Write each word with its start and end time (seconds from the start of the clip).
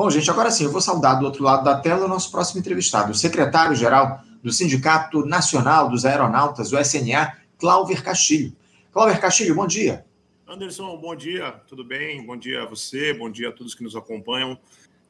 Bom, 0.00 0.08
gente, 0.08 0.30
agora 0.30 0.50
sim, 0.50 0.64
eu 0.64 0.72
vou 0.72 0.80
saudar 0.80 1.18
do 1.18 1.26
outro 1.26 1.44
lado 1.44 1.62
da 1.62 1.78
tela 1.78 2.06
o 2.06 2.08
nosso 2.08 2.30
próximo 2.30 2.58
entrevistado, 2.58 3.12
o 3.12 3.14
secretário-geral 3.14 4.22
do 4.42 4.50
Sindicato 4.50 5.26
Nacional 5.26 5.90
dos 5.90 6.06
Aeronautas, 6.06 6.72
o 6.72 6.78
SNA, 6.78 7.36
Cláudio 7.58 8.02
Castilho. 8.02 8.56
Cláudio 8.90 9.20
Castilho, 9.20 9.54
bom 9.54 9.66
dia. 9.66 10.06
Anderson, 10.48 10.96
bom 10.96 11.14
dia, 11.14 11.52
tudo 11.68 11.84
bem? 11.84 12.24
Bom 12.24 12.34
dia 12.34 12.62
a 12.62 12.64
você, 12.64 13.12
bom 13.12 13.30
dia 13.30 13.50
a 13.50 13.52
todos 13.52 13.74
que 13.74 13.84
nos 13.84 13.94
acompanham. 13.94 14.58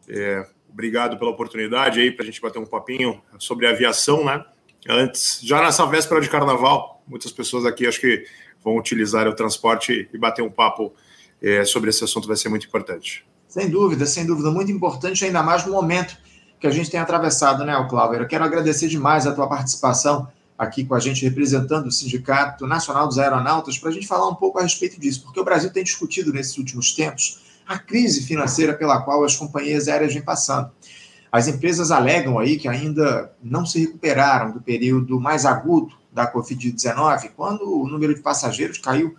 É, 0.08 0.44
obrigado 0.68 1.16
pela 1.16 1.30
oportunidade 1.30 2.00
aí 2.00 2.10
para 2.10 2.24
a 2.24 2.26
gente 2.26 2.40
bater 2.40 2.58
um 2.58 2.66
papinho 2.66 3.22
sobre 3.38 3.68
aviação, 3.68 4.24
né? 4.24 4.44
Antes, 4.88 5.38
já 5.40 5.62
nessa 5.62 5.86
véspera 5.86 6.20
de 6.20 6.28
carnaval, 6.28 7.00
muitas 7.06 7.30
pessoas 7.30 7.64
aqui 7.64 7.86
acho 7.86 8.00
que 8.00 8.26
vão 8.60 8.76
utilizar 8.76 9.28
o 9.28 9.36
transporte 9.36 10.10
e 10.12 10.18
bater 10.18 10.42
um 10.42 10.50
papo 10.50 10.92
é, 11.40 11.64
sobre 11.64 11.90
esse 11.90 12.02
assunto 12.02 12.26
vai 12.26 12.36
ser 12.36 12.48
muito 12.48 12.66
importante. 12.66 13.24
Sem 13.50 13.68
dúvida, 13.68 14.06
sem 14.06 14.24
dúvida, 14.24 14.48
muito 14.48 14.70
importante, 14.70 15.24
ainda 15.24 15.42
mais 15.42 15.66
no 15.66 15.72
momento 15.72 16.16
que 16.60 16.68
a 16.68 16.70
gente 16.70 16.88
tem 16.88 17.00
atravessado, 17.00 17.64
né, 17.64 17.74
Cláudio? 17.90 18.20
Eu 18.20 18.28
quero 18.28 18.44
agradecer 18.44 18.86
demais 18.86 19.26
a 19.26 19.34
tua 19.34 19.48
participação 19.48 20.28
aqui 20.56 20.84
com 20.84 20.94
a 20.94 21.00
gente, 21.00 21.24
representando 21.24 21.88
o 21.88 21.90
Sindicato 21.90 22.64
Nacional 22.64 23.08
dos 23.08 23.18
Aeronautas, 23.18 23.76
para 23.76 23.90
a 23.90 23.92
gente 23.92 24.06
falar 24.06 24.28
um 24.28 24.36
pouco 24.36 24.60
a 24.60 24.62
respeito 24.62 25.00
disso, 25.00 25.24
porque 25.24 25.40
o 25.40 25.44
Brasil 25.44 25.72
tem 25.72 25.82
discutido 25.82 26.32
nesses 26.32 26.56
últimos 26.58 26.92
tempos 26.92 27.40
a 27.66 27.76
crise 27.76 28.22
financeira 28.22 28.72
pela 28.72 29.02
qual 29.02 29.24
as 29.24 29.34
companhias 29.34 29.88
aéreas 29.88 30.14
vêm 30.14 30.22
passando. 30.22 30.70
As 31.32 31.48
empresas 31.48 31.90
alegam 31.90 32.38
aí 32.38 32.56
que 32.56 32.68
ainda 32.68 33.32
não 33.42 33.66
se 33.66 33.80
recuperaram 33.80 34.52
do 34.52 34.60
período 34.60 35.18
mais 35.18 35.44
agudo 35.44 35.92
da 36.12 36.32
Covid-19, 36.32 37.30
quando 37.34 37.62
o 37.62 37.88
número 37.88 38.14
de 38.14 38.20
passageiros 38.20 38.78
caiu 38.78 39.16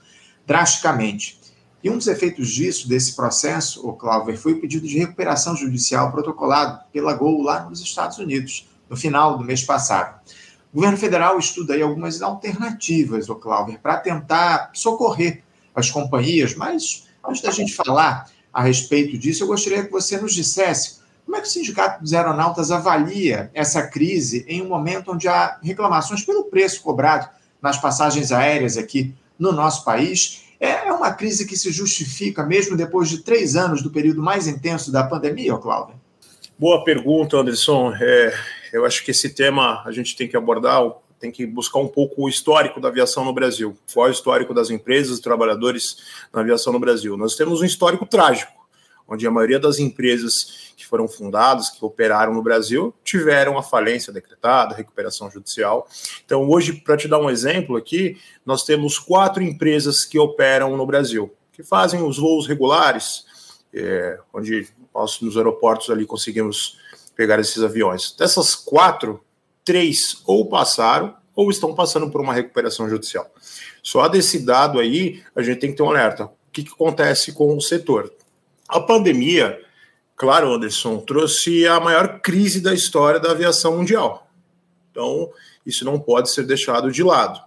drasticamente. 0.48 1.41
E 1.84 1.90
um 1.90 1.98
dos 1.98 2.08
efeitos 2.08 2.50
disso, 2.50 2.88
desse 2.88 3.16
processo, 3.16 3.88
o 3.88 3.94
Cláudio, 3.94 4.38
foi 4.38 4.54
o 4.54 4.62
pedido 4.62 4.88
de 4.88 5.00
recuperação 5.00 5.56
judicial 5.56 6.12
protocolado 6.12 6.80
pela 6.94 7.14
Gol 7.14 7.42
lá 7.42 7.62
nos 7.68 7.82
Estados 7.82 8.20
Unidos, 8.20 8.70
no 8.90 8.96
final 8.96 9.38
do 9.38 9.44
mês 9.44 9.64
passado. 9.64 10.20
O 10.72 10.76
governo 10.76 10.98
federal 10.98 11.38
estuda 11.40 11.74
aí 11.74 11.82
algumas 11.82 12.22
alternativas, 12.22 13.30
o 13.30 13.36
Cláudio, 13.36 13.80
para 13.80 13.98
tentar 13.98 14.70
socorrer 14.74 15.44
as 15.74 15.90
companhias, 15.90 16.54
mas 16.56 17.08
antes 17.28 17.42
da 17.42 17.52
gente 17.52 17.74
falar 17.74 18.30
a 18.54 18.62
respeito 18.62 19.18
disso, 19.18 19.44
eu 19.44 19.48
gostaria 19.48 19.84
que 19.84 19.92
você 19.92 20.18
nos 20.18 20.34
dissesse 20.34 21.02
como 21.26 21.38
é 21.38 21.42
que 21.42 21.48
o 21.48 21.52
Sindicato 21.52 22.02
dos 22.02 22.14
Aeronautas 22.14 22.72
avalia 22.72 23.50
essa 23.54 23.88
crise 23.88 24.46
em 24.48 24.62
um 24.62 24.68
momento 24.68 25.12
onde 25.14 25.28
há 25.28 25.58
reclamações 25.62 26.24
pelo 26.24 26.46
preço 26.46 26.82
cobrado 26.82 27.30
nas 27.62 27.78
passagens 27.78 28.32
aéreas 28.32 28.78
aqui 28.78 29.16
no 29.40 29.52
nosso 29.52 29.86
país 29.86 30.51
uma 31.02 31.12
crise 31.12 31.48
que 31.48 31.58
se 31.58 31.72
justifica 31.72 32.46
mesmo 32.46 32.78
depois 32.78 33.10
de 33.10 33.24
três 33.24 33.56
anos 33.56 33.82
do 33.82 33.90
período 33.90 34.22
mais 34.22 34.48
intenso 34.48 34.92
da 34.92 35.04
pandemia, 35.04 35.58
Cláudio? 35.58 35.96
Boa 36.58 36.84
pergunta, 36.84 37.38
Anderson. 37.38 37.92
É, 38.00 38.34
eu 38.72 38.86
acho 38.86 39.04
que 39.04 39.10
esse 39.10 39.30
tema 39.30 39.82
a 39.84 39.92
gente 39.92 40.16
tem 40.16 40.28
que 40.28 40.38
abordar, 40.38 40.80
tem 41.20 41.32
que 41.32 41.44
buscar 41.46 41.80
um 41.80 41.88
pouco 41.88 42.24
o 42.24 42.30
histórico 42.30 42.80
da 42.80 42.90
aviação 42.90 43.26
no 43.26 43.34
Brasil. 43.34 43.76
Qual 43.92 44.06
é 44.06 44.10
o 44.10 44.12
histórico 44.12 44.54
das 44.54 44.70
empresas 44.70 45.18
e 45.18 45.22
trabalhadores 45.22 45.98
na 46.32 46.42
aviação 46.42 46.72
no 46.72 46.80
Brasil? 46.80 47.18
Nós 47.18 47.36
temos 47.36 47.62
um 47.62 47.66
histórico 47.66 48.06
trágico 48.06 48.61
onde 49.12 49.28
a 49.28 49.32
maioria 49.32 49.60
das 49.60 49.78
empresas 49.78 50.72
que 50.78 50.88
foram 50.88 51.06
fundadas, 51.06 51.70
que 51.70 51.84
operaram 51.84 52.34
no 52.34 52.42
Brasil, 52.42 52.96
tiveram 53.04 53.58
a 53.58 53.62
falência 53.62 54.14
decretada, 54.14 54.74
recuperação 54.74 55.30
judicial. 55.30 55.86
Então, 56.26 56.50
hoje, 56.50 56.72
para 56.72 56.96
te 56.96 57.10
dar 57.10 57.20
um 57.20 57.30
exemplo 57.30 57.76
aqui, 57.76 58.18
nós 58.46 58.64
temos 58.64 58.98
quatro 58.98 59.44
empresas 59.44 60.06
que 60.06 60.18
operam 60.18 60.78
no 60.78 60.86
Brasil, 60.86 61.30
que 61.52 61.62
fazem 61.62 62.02
os 62.02 62.18
voos 62.18 62.48
regulares, 62.48 63.26
é, 63.74 64.18
onde 64.34 64.70
nós 64.96 65.20
nos 65.20 65.36
aeroportos 65.36 65.90
ali 65.90 66.06
conseguimos 66.06 66.78
pegar 67.14 67.38
esses 67.38 67.62
aviões. 67.62 68.16
Dessas 68.18 68.56
quatro, 68.56 69.22
três 69.66 70.22
ou 70.26 70.48
passaram 70.48 71.18
ou 71.36 71.52
estão 71.52 71.76
passando 71.76 72.10
por 72.10 72.22
uma 72.22 72.34
recuperação 72.34 72.90
judicial. 72.90 73.30
Só 73.84 74.08
desse 74.08 74.40
dado 74.40 74.80
aí, 74.80 75.22
a 75.36 75.42
gente 75.42 75.60
tem 75.60 75.72
que 75.72 75.78
ter 75.78 75.84
um 75.84 75.90
alerta. 75.90 76.26
O 76.26 76.52
que, 76.52 76.64
que 76.64 76.72
acontece 76.72 77.34
com 77.34 77.56
o 77.56 77.62
setor? 77.62 78.12
A 78.72 78.80
pandemia, 78.80 79.60
claro, 80.16 80.54
Anderson, 80.54 81.00
trouxe 81.00 81.68
a 81.68 81.78
maior 81.78 82.22
crise 82.22 82.62
da 82.62 82.74
história 82.74 83.20
da 83.20 83.32
aviação 83.32 83.76
mundial. 83.76 84.32
Então, 84.90 85.30
isso 85.66 85.84
não 85.84 86.00
pode 86.00 86.32
ser 86.32 86.46
deixado 86.46 86.90
de 86.90 87.04
lado. 87.04 87.42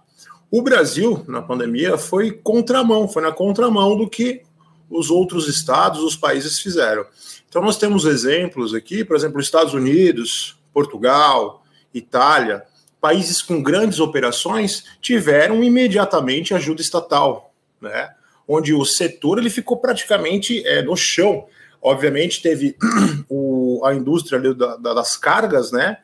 O 0.51 0.61
Brasil, 0.61 1.25
na 1.27 1.41
pandemia, 1.41 1.97
foi 1.97 2.31
contramão, 2.31 3.07
foi 3.07 3.23
na 3.23 3.31
contramão 3.31 3.97
do 3.97 4.07
que 4.07 4.43
os 4.87 5.09
outros 5.09 5.47
estados, 5.47 6.03
os 6.03 6.15
países 6.15 6.59
fizeram. 6.59 7.03
Então, 7.49 7.63
nós 7.63 7.79
temos 7.79 8.05
exemplos 8.05 8.75
aqui, 8.75 9.03
por 9.03 9.15
exemplo, 9.15 9.41
Estados 9.41 9.73
Unidos, 9.73 10.55
Portugal, 10.71 11.63
Itália, 11.91 12.63
países 13.01 13.41
com 13.41 13.63
grandes 13.63 13.99
operações 13.99 14.83
tiveram 15.01 15.63
imediatamente 15.63 16.53
ajuda 16.53 16.81
estatal, 16.81 17.51
né? 17.81 18.13
Onde 18.47 18.73
o 18.73 18.85
setor 18.85 19.39
ele 19.39 19.49
ficou 19.49 19.77
praticamente 19.77 20.65
é, 20.65 20.81
no 20.81 20.95
chão. 20.95 21.45
Obviamente 21.81 22.41
teve 22.41 22.75
o, 23.29 23.81
a 23.85 23.93
indústria 23.93 24.39
da, 24.53 24.75
da, 24.77 24.93
das 24.93 25.17
cargas, 25.17 25.71
né? 25.71 25.97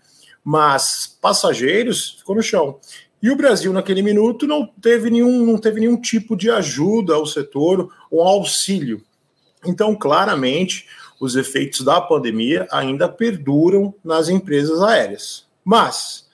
Mas 0.43 1.17
passageiros 1.21 2.17
ficou 2.19 2.35
no 2.35 2.41
chão. 2.41 2.79
E 3.21 3.29
o 3.29 3.35
Brasil, 3.35 3.71
naquele 3.71 4.01
minuto, 4.01 4.47
não 4.47 4.65
teve 4.65 5.11
nenhum, 5.11 5.45
não 5.45 5.57
teve 5.57 5.79
nenhum 5.79 5.99
tipo 5.99 6.35
de 6.35 6.49
ajuda 6.49 7.13
ao 7.13 7.25
setor 7.25 7.93
ou 8.09 8.23
auxílio. 8.23 9.03
Então, 9.63 9.95
claramente, 9.95 10.87
os 11.19 11.35
efeitos 11.35 11.81
da 11.81 12.01
pandemia 12.01 12.67
ainda 12.71 13.07
perduram 13.07 13.93
nas 14.03 14.27
empresas 14.27 14.81
aéreas. 14.81 15.45
Mas 15.63 16.27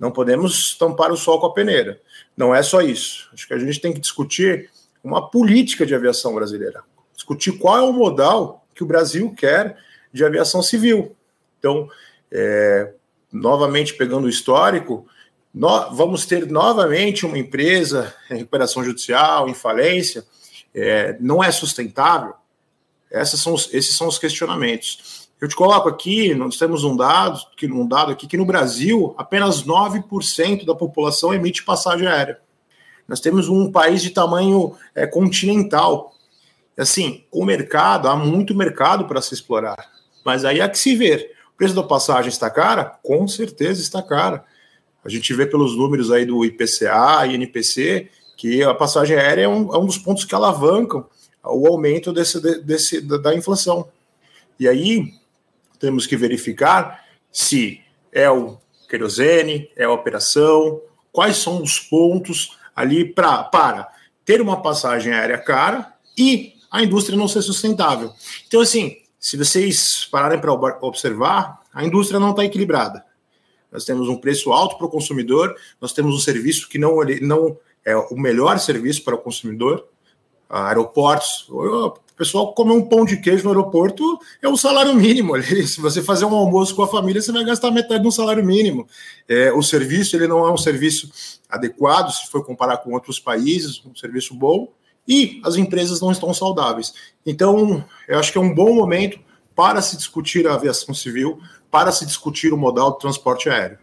não 0.00 0.10
podemos 0.10 0.74
tampar 0.78 1.12
o 1.12 1.16
sol 1.16 1.38
com 1.38 1.46
a 1.46 1.52
peneira. 1.52 2.00
Não 2.34 2.54
é 2.54 2.62
só 2.62 2.80
isso. 2.80 3.28
Acho 3.34 3.46
que 3.46 3.52
a 3.52 3.58
gente 3.58 3.78
tem 3.78 3.92
que 3.92 4.00
discutir 4.00 4.70
uma 5.02 5.30
política 5.30 5.84
de 5.84 5.94
aviação 5.94 6.34
brasileira. 6.34 6.82
Discutir 7.14 7.58
qual 7.58 7.78
é 7.78 7.82
o 7.82 7.92
modal 7.92 8.64
que 8.74 8.82
o 8.82 8.86
Brasil 8.86 9.34
quer 9.36 9.76
de 10.12 10.24
aviação 10.24 10.62
civil. 10.62 11.16
Então, 11.58 11.88
é, 12.30 12.92
novamente 13.32 13.94
pegando 13.94 14.26
o 14.26 14.30
histórico, 14.30 15.06
vamos 15.92 16.26
ter 16.26 16.46
novamente 16.46 17.26
uma 17.26 17.38
empresa 17.38 18.14
em 18.30 18.38
recuperação 18.38 18.82
judicial, 18.84 19.48
em 19.48 19.54
falência, 19.54 20.24
é, 20.74 21.16
não 21.20 21.42
é 21.42 21.50
sustentável? 21.50 22.34
São 23.26 23.54
os, 23.54 23.72
esses 23.72 23.94
são 23.94 24.08
os 24.08 24.18
questionamentos. 24.18 25.28
Eu 25.40 25.48
te 25.48 25.56
coloco 25.56 25.88
aqui, 25.88 26.34
nós 26.34 26.56
temos 26.56 26.84
um 26.84 26.96
dado, 26.96 27.40
que, 27.56 27.66
um 27.66 27.86
dado 27.86 28.12
aqui 28.12 28.26
que 28.26 28.36
no 28.36 28.46
Brasil 28.46 29.14
apenas 29.18 29.64
9% 29.64 30.64
da 30.64 30.74
população 30.74 31.34
emite 31.34 31.64
passagem 31.64 32.06
aérea. 32.06 32.40
Nós 33.12 33.20
temos 33.20 33.46
um 33.46 33.70
país 33.70 34.00
de 34.00 34.08
tamanho 34.08 34.74
é, 34.94 35.06
continental. 35.06 36.14
Assim, 36.78 37.24
o 37.30 37.44
mercado, 37.44 38.08
há 38.08 38.16
muito 38.16 38.54
mercado 38.54 39.04
para 39.04 39.20
se 39.20 39.34
explorar. 39.34 39.86
Mas 40.24 40.46
aí 40.46 40.62
há 40.62 40.68
que 40.70 40.78
se 40.78 40.96
ver. 40.96 41.30
O 41.52 41.58
preço 41.58 41.74
da 41.74 41.82
passagem 41.82 42.30
está 42.30 42.48
cara? 42.48 42.86
Com 43.02 43.28
certeza 43.28 43.82
está 43.82 44.02
cara. 44.02 44.46
A 45.04 45.10
gente 45.10 45.34
vê 45.34 45.44
pelos 45.44 45.76
números 45.76 46.10
aí 46.10 46.24
do 46.24 46.42
IPCA 46.42 47.26
e 47.26 48.08
que 48.34 48.62
a 48.62 48.72
passagem 48.72 49.14
aérea 49.14 49.42
é 49.42 49.48
um, 49.48 49.74
é 49.74 49.78
um 49.78 49.84
dos 49.84 49.98
pontos 49.98 50.24
que 50.24 50.34
alavancam 50.34 51.04
o 51.44 51.66
aumento 51.66 52.14
desse, 52.14 52.40
desse, 52.62 53.02
da 53.02 53.34
inflação. 53.34 53.90
E 54.58 54.66
aí 54.66 55.12
temos 55.78 56.06
que 56.06 56.16
verificar 56.16 57.04
se 57.30 57.78
é 58.10 58.30
o 58.30 58.56
querosene, 58.88 59.68
é 59.76 59.84
a 59.84 59.92
operação, 59.92 60.80
quais 61.12 61.36
são 61.36 61.62
os 61.62 61.78
pontos 61.78 62.56
ali 62.82 63.04
pra, 63.04 63.44
para 63.44 63.88
ter 64.24 64.40
uma 64.40 64.60
passagem 64.60 65.12
aérea 65.12 65.38
cara 65.38 65.92
e 66.18 66.54
a 66.70 66.82
indústria 66.82 67.16
não 67.16 67.28
ser 67.28 67.42
sustentável. 67.42 68.12
Então, 68.46 68.60
assim, 68.60 68.96
se 69.18 69.36
vocês 69.36 70.06
pararem 70.10 70.40
para 70.40 70.52
observar, 70.80 71.60
a 71.72 71.84
indústria 71.84 72.18
não 72.18 72.30
está 72.30 72.44
equilibrada. 72.44 73.04
Nós 73.70 73.84
temos 73.84 74.08
um 74.08 74.16
preço 74.16 74.52
alto 74.52 74.76
para 74.76 74.86
o 74.86 74.90
consumidor, 74.90 75.54
nós 75.80 75.92
temos 75.92 76.14
um 76.14 76.18
serviço 76.18 76.68
que 76.68 76.78
não, 76.78 76.96
não 77.22 77.56
é 77.84 77.96
o 77.96 78.16
melhor 78.16 78.58
serviço 78.58 79.02
para 79.02 79.14
o 79.14 79.18
consumidor, 79.18 79.86
aeroportos. 80.48 81.48
O 82.12 82.16
pessoal 82.16 82.52
comer 82.52 82.72
um 82.72 82.82
pão 82.82 83.04
de 83.04 83.16
queijo 83.16 83.44
no 83.44 83.50
aeroporto 83.50 84.18
é 84.40 84.48
um 84.48 84.56
salário 84.56 84.94
mínimo. 84.94 85.34
Se 85.66 85.80
você 85.80 86.02
fazer 86.02 86.24
um 86.24 86.34
almoço 86.34 86.74
com 86.74 86.82
a 86.82 86.88
família, 86.88 87.22
você 87.22 87.32
vai 87.32 87.44
gastar 87.44 87.70
metade 87.70 88.02
do 88.02 88.12
salário 88.12 88.44
mínimo. 88.44 88.86
É, 89.28 89.50
o 89.52 89.62
serviço 89.62 90.14
ele 90.14 90.26
não 90.26 90.46
é 90.46 90.52
um 90.52 90.56
serviço 90.56 91.10
adequado, 91.48 92.10
se 92.10 92.30
for 92.30 92.44
comparar 92.44 92.78
com 92.78 92.92
outros 92.92 93.18
países, 93.18 93.82
um 93.84 93.94
serviço 93.94 94.34
bom, 94.34 94.68
e 95.08 95.40
as 95.44 95.56
empresas 95.56 96.00
não 96.00 96.12
estão 96.12 96.32
saudáveis. 96.32 96.92
Então, 97.24 97.84
eu 98.06 98.18
acho 98.18 98.30
que 98.30 98.38
é 98.38 98.40
um 98.40 98.54
bom 98.54 98.74
momento 98.74 99.18
para 99.54 99.82
se 99.82 99.96
discutir 99.96 100.46
a 100.46 100.54
aviação 100.54 100.94
civil, 100.94 101.40
para 101.70 101.90
se 101.92 102.06
discutir 102.06 102.52
o 102.52 102.56
modal 102.56 102.92
de 102.92 102.98
transporte 103.00 103.48
aéreo. 103.48 103.78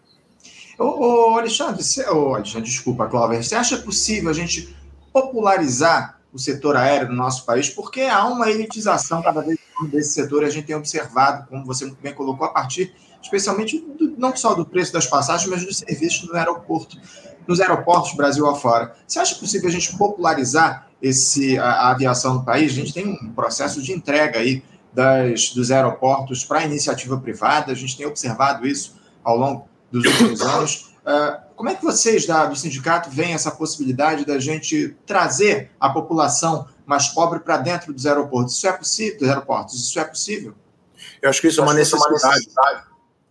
Ô, 0.77 1.33
ô 1.33 1.37
Alexandre, 1.37 1.83
ô, 2.11 2.35
Alexandre, 2.35 2.69
desculpa, 2.69 3.07
Cláudio, 3.07 3.43
você 3.43 3.55
acha 3.55 3.77
possível 3.77 4.29
a 4.29 4.33
gente 4.33 4.75
popularizar 5.11 6.18
o 6.31 6.37
setor 6.37 6.75
aéreo 6.77 7.09
no 7.09 7.15
nosso 7.15 7.45
país, 7.45 7.69
porque 7.69 8.01
há 8.01 8.25
uma 8.25 8.49
elitização 8.49 9.21
cada 9.21 9.41
vez 9.41 9.57
desse 9.87 10.11
setor 10.11 10.43
a 10.43 10.49
gente 10.49 10.67
tem 10.67 10.75
observado, 10.75 11.47
como 11.47 11.65
você 11.65 11.85
muito 11.85 12.01
bem 12.01 12.13
colocou, 12.13 12.45
a 12.45 12.49
partir, 12.49 12.93
especialmente, 13.21 13.79
do, 13.79 14.15
não 14.17 14.35
só 14.35 14.53
do 14.53 14.65
preço 14.65 14.93
das 14.93 15.07
passagens, 15.07 15.49
mas 15.49 15.65
dos 15.65 15.77
serviços 15.77 16.27
no 16.27 16.35
aeroporto, 16.35 16.97
nos 17.47 17.59
aeroportos 17.59 18.13
Brasil 18.13 18.47
afora. 18.47 18.95
Você 19.07 19.19
acha 19.19 19.35
possível 19.35 19.69
a 19.69 19.71
gente 19.71 19.97
popularizar 19.97 20.87
esse, 21.01 21.57
a, 21.57 21.65
a 21.65 21.91
aviação 21.91 22.35
no 22.35 22.45
país? 22.45 22.71
A 22.71 22.75
gente 22.75 22.93
tem 22.93 23.07
um 23.07 23.33
processo 23.33 23.81
de 23.81 23.91
entrega 23.91 24.39
aí 24.39 24.63
das, 24.93 25.51
dos 25.53 25.71
aeroportos 25.71 26.43
para 26.43 26.65
iniciativa 26.65 27.17
privada, 27.17 27.71
a 27.71 27.75
gente 27.75 27.97
tem 27.97 28.05
observado 28.05 28.67
isso 28.67 28.99
ao 29.23 29.37
longo 29.37 29.67
dos 29.91 30.05
últimos 30.05 30.41
anos. 30.41 30.93
Uh, 31.05 31.48
como 31.59 31.67
é 31.67 31.75
que 31.75 31.83
vocês 31.83 32.25
da, 32.25 32.45
do 32.45 32.55
sindicato 32.55 33.09
veem 33.09 33.33
essa 33.33 33.51
possibilidade 33.51 34.25
da 34.25 34.39
gente 34.39 34.95
trazer 35.05 35.69
a 35.77 35.89
população 35.89 36.65
mais 36.85 37.09
pobre 37.09 37.41
para 37.41 37.57
dentro 37.57 37.91
dos 37.91 38.05
aeroportos? 38.05 38.55
Isso 38.55 38.65
é 38.65 38.71
possível, 38.71 39.19
dos 39.19 39.27
aeroportos? 39.27 39.75
Isso 39.75 39.99
é 39.99 40.05
possível? 40.05 40.55
Eu 41.21 41.29
acho 41.29 41.41
que 41.41 41.49
isso 41.49 41.59
é 41.59 41.63
uma 41.65 41.73
necessidade. 41.73 42.23
Uma 42.23 42.31
necessidade. 42.31 42.83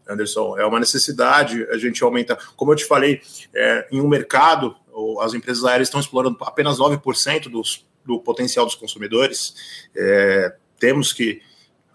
Anderson, 0.07 0.59
é 0.59 0.67
uma 0.67 0.79
necessidade 0.79 1.67
a 1.71 1.79
gente 1.79 2.05
aumentar. 2.05 2.37
Como 2.55 2.71
eu 2.71 2.77
te 2.77 2.85
falei, 2.85 3.23
é, 3.55 3.89
em 3.91 3.99
um 3.99 4.07
mercado, 4.07 4.77
as 5.23 5.33
empresas 5.33 5.65
aéreas 5.65 5.89
estão 5.89 5.99
explorando 5.99 6.37
apenas 6.43 6.79
9% 6.79 7.49
dos, 7.49 7.87
do 8.05 8.21
potencial 8.21 8.67
dos 8.67 8.75
consumidores. 8.75 9.55
É, 9.97 10.55
temos 10.79 11.15
que 11.15 11.41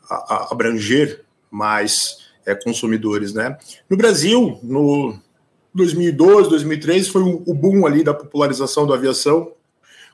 a, 0.10 0.16
a 0.16 0.48
abranger 0.52 1.24
mais 1.52 2.26
é, 2.44 2.56
consumidores, 2.56 3.36
né? 3.36 3.56
No 3.88 3.96
Brasil, 3.96 4.60
no 4.64 5.22
2012, 5.74 6.50
2013 6.50 7.10
foi 7.10 7.22
o, 7.24 7.54
boom 7.54 7.86
ali 7.86 8.04
da 8.04 8.14
popularização 8.14 8.86
da 8.86 8.94
aviação. 8.94 9.52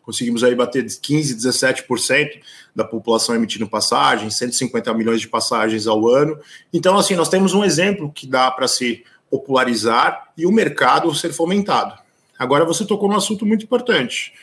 Conseguimos 0.04 0.44
aí 0.44 0.56
bater 0.56 0.86
15, 0.86 1.36
17% 1.36 2.40
da 2.76 2.84
população 2.84 3.36
emitindo 3.36 3.68
passagens, 3.68 4.36
150 4.36 4.94
milhões 4.94 5.22
de 5.22 5.28
passagens 5.28 5.86
ao 5.86 6.08
ano. 6.08 6.40
Então, 6.74 6.98
assim, 6.98 7.16
nós 7.16 7.30
temos 7.30 7.54
um 7.54 7.64
exemplo 7.64 8.12
que 8.12 8.26
dá 8.26 8.50
para 8.50 8.68
se 8.68 9.04
popularizar 9.30 10.32
e 10.38 10.46
o 10.46 10.52
mercado 10.52 11.14
ser 11.14 11.34
fomentado. 11.34 11.94
Agora, 12.38 12.66
você 12.66 12.86
tocou 12.86 13.10
num 13.10 13.18
assunto 13.18 13.46
muito 13.46 13.66
importante. 13.66 14.34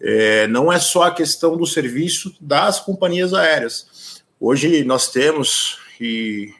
É, 0.00 0.48
não 0.48 0.72
é 0.72 0.80
só 0.80 1.04
a 1.04 1.14
questão 1.14 1.56
do 1.56 1.66
serviço 1.66 2.34
das 2.40 2.80
companhias 2.80 3.32
aéreas. 3.34 4.22
Hoje 4.40 4.82
nós 4.84 5.08
temos, 5.08 5.78
e 6.00 6.52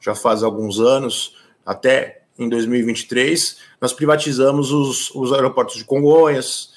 já 0.00 0.14
faz 0.14 0.44
alguns 0.44 0.78
anos, 0.78 1.34
até 1.64 2.25
em 2.38 2.48
2023, 2.48 3.58
nós 3.80 3.92
privatizamos 3.92 4.70
os, 4.70 5.10
os 5.14 5.32
aeroportos 5.32 5.76
de 5.76 5.84
Congonhas. 5.84 6.74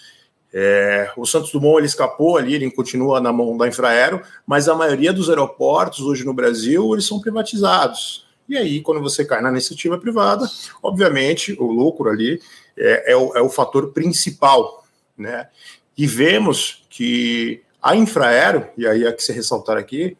É, 0.53 1.11
o 1.15 1.25
Santos 1.25 1.51
Dumont 1.51 1.77
ele 1.77 1.85
escapou 1.85 2.37
ali, 2.37 2.55
ele 2.55 2.71
continua 2.71 3.19
na 3.19 3.31
mão 3.31 3.55
da 3.57 3.67
Infraero, 3.67 4.21
mas 4.47 4.67
a 4.67 4.75
maioria 4.75 5.13
dos 5.13 5.29
aeroportos 5.29 6.01
hoje 6.01 6.25
no 6.25 6.33
Brasil 6.33 6.93
eles 6.93 7.05
são 7.05 7.19
privatizados. 7.19 8.27
E 8.47 8.57
aí, 8.57 8.81
quando 8.81 8.99
você 8.99 9.23
cai 9.23 9.41
na 9.41 9.51
iniciativa 9.51 9.97
privada, 9.99 10.49
obviamente 10.81 11.55
o 11.59 11.71
lucro 11.71 12.09
ali 12.09 12.41
é, 12.75 13.11
é, 13.11 13.15
o, 13.15 13.37
é 13.37 13.41
o 13.41 13.49
fator 13.49 13.91
principal, 13.91 14.83
né? 15.15 15.47
E 15.95 16.07
vemos 16.07 16.83
que 16.89 17.61
a 17.81 17.95
Infraero, 17.95 18.65
e 18.77 18.87
aí 18.87 19.05
é 19.05 19.11
que 19.11 19.21
se 19.21 19.31
ressaltar 19.31 19.77
aqui, 19.77 20.17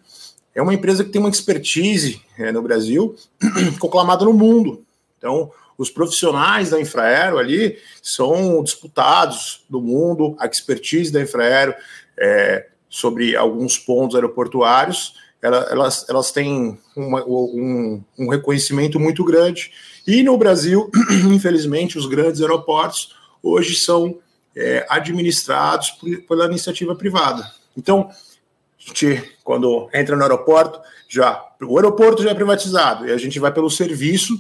é 0.54 0.62
uma 0.62 0.74
empresa 0.74 1.04
que 1.04 1.10
tem 1.10 1.22
uma 1.22 1.30
expertise 1.30 2.22
é, 2.38 2.52
no 2.52 2.62
Brasil, 2.62 3.16
conclamada 3.80 4.26
no 4.26 4.34
mundo. 4.34 4.86
Então, 5.20 5.52
os 5.78 5.92
profissionais 5.92 6.72
da 6.72 6.82
Infraero 6.82 7.38
ali 7.38 7.78
são 8.02 8.64
disputados 8.64 9.64
do 9.70 9.80
mundo, 9.80 10.36
a 10.40 10.48
expertise 10.48 11.12
da 11.12 11.22
Infraero 11.22 11.76
é, 12.18 12.68
sobre 12.90 13.36
alguns 13.36 13.78
pontos 13.78 14.16
aeroportuários, 14.16 15.14
elas, 15.42 16.06
elas 16.10 16.32
têm 16.32 16.78
uma, 16.96 17.24
um, 17.26 18.04
um 18.18 18.30
reconhecimento 18.30 19.00
muito 19.00 19.24
grande. 19.24 19.72
E 20.06 20.22
no 20.22 20.38
Brasil, 20.38 20.92
infelizmente, 21.32 21.98
os 21.98 22.08
grandes 22.08 22.42
aeroportos 22.42 23.16
hoje 23.42 23.76
são 23.76 24.20
é, 24.56 24.86
administrados 24.90 25.92
por, 25.92 26.22
pela 26.24 26.46
iniciativa 26.46 26.94
privada. 26.94 27.50
Então, 27.78 28.10
a 28.10 28.82
gente, 28.82 29.24
quando 29.44 29.90
entra 29.94 30.16
no 30.16 30.24
aeroporto, 30.24 30.82
já 31.08 31.46
o 31.62 31.78
aeroporto 31.78 32.22
já 32.22 32.32
é 32.32 32.36
privatizado 32.36 33.08
e 33.08 33.12
a 33.12 33.18
gente 33.18 33.40
vai 33.40 33.54
pelo 33.54 33.70
serviço 33.70 34.34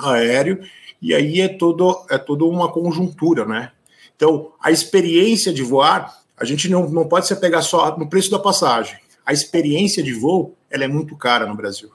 aéreo 0.00 0.60
e 1.00 1.14
aí 1.14 1.40
é 1.40 1.48
todo 1.48 2.04
é 2.10 2.18
toda 2.18 2.44
uma 2.44 2.70
conjuntura, 2.70 3.44
né? 3.44 3.72
Então 4.16 4.52
a 4.62 4.70
experiência 4.70 5.52
de 5.52 5.62
voar 5.62 6.20
a 6.36 6.44
gente 6.44 6.68
não, 6.68 6.88
não 6.88 7.06
pode 7.06 7.26
se 7.26 7.32
apegar 7.34 7.62
só 7.62 7.96
no 7.98 8.08
preço 8.08 8.30
da 8.30 8.38
passagem. 8.38 8.98
A 9.26 9.32
experiência 9.32 10.02
de 10.02 10.12
voo 10.12 10.56
ela 10.70 10.84
é 10.84 10.88
muito 10.88 11.16
cara 11.16 11.46
no 11.46 11.54
Brasil. 11.54 11.90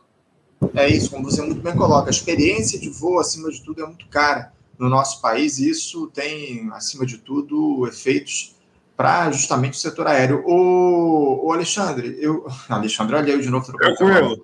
É 0.74 0.88
isso, 0.88 1.10
como 1.10 1.30
você 1.30 1.42
muito 1.42 1.62
bem 1.62 1.76
coloca, 1.76 2.10
a 2.10 2.12
experiência 2.12 2.80
de 2.80 2.90
voo 2.90 3.20
acima 3.20 3.50
de 3.50 3.62
tudo 3.62 3.84
é 3.84 3.86
muito 3.86 4.08
cara 4.08 4.54
no 4.78 4.90
nosso 4.90 5.22
país 5.22 5.58
e 5.58 5.70
isso 5.70 6.08
tem 6.08 6.70
acima 6.74 7.06
de 7.06 7.18
tudo 7.18 7.88
efeitos 7.88 8.56
para 8.96 9.32
justamente 9.32 9.74
o 9.74 9.78
setor 9.78 10.08
aéreo. 10.08 10.44
O, 10.46 11.48
o 11.48 11.52
Alexandre, 11.52 12.18
eu. 12.20 12.46
Alexandre, 12.70 13.16
olha 13.16 13.32
eu 13.32 13.42
de 13.42 13.50
novo. 13.50 13.72
Tranquilo. 13.74 14.42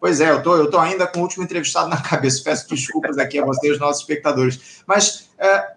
Pois 0.00 0.20
é, 0.20 0.30
eu 0.30 0.42
tô, 0.42 0.56
eu 0.56 0.70
tô 0.70 0.78
ainda 0.78 1.06
com 1.06 1.20
o 1.20 1.22
último 1.22 1.44
entrevistado 1.44 1.88
na 1.88 2.00
cabeça. 2.02 2.42
Peço 2.42 2.68
desculpas 2.68 3.18
aqui 3.18 3.38
a 3.38 3.44
vocês, 3.44 3.74
os 3.74 3.80
nossos 3.80 4.02
espectadores. 4.02 4.82
Mas 4.86 5.30
é, 5.38 5.72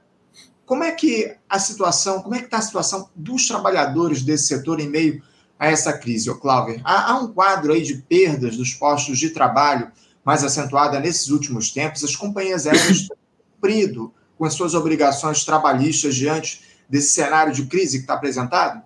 como 0.65 0.83
é 0.83 0.91
que 0.91 1.35
a 1.49 1.59
situação, 1.59 2.21
como 2.21 2.35
é 2.35 2.39
que 2.39 2.45
está 2.45 2.57
a 2.57 2.61
situação 2.61 3.09
dos 3.15 3.47
trabalhadores 3.47 4.21
desse 4.21 4.47
setor 4.47 4.79
em 4.79 4.87
meio 4.87 5.21
a 5.59 5.67
essa 5.67 5.93
crise, 5.93 6.29
ô 6.29 6.37
Cláudio? 6.37 6.81
Há, 6.83 7.11
há 7.11 7.19
um 7.19 7.33
quadro 7.33 7.73
aí 7.73 7.81
de 7.81 7.95
perdas 7.95 8.57
dos 8.57 8.73
postos 8.73 9.17
de 9.17 9.31
trabalho 9.31 9.91
mais 10.23 10.43
acentuada 10.43 10.99
nesses 10.99 11.29
últimos 11.29 11.71
tempos. 11.71 12.03
As 12.03 12.15
companhias 12.15 12.67
aéreas 12.67 13.07
têm 13.07 13.17
cumprido 13.53 14.13
com 14.37 14.45
as 14.45 14.53
suas 14.53 14.73
obrigações 14.73 15.43
trabalhistas 15.43 16.15
diante 16.15 16.61
desse 16.87 17.09
cenário 17.09 17.53
de 17.53 17.65
crise 17.65 17.97
que 17.97 18.03
está 18.03 18.13
apresentado? 18.13 18.81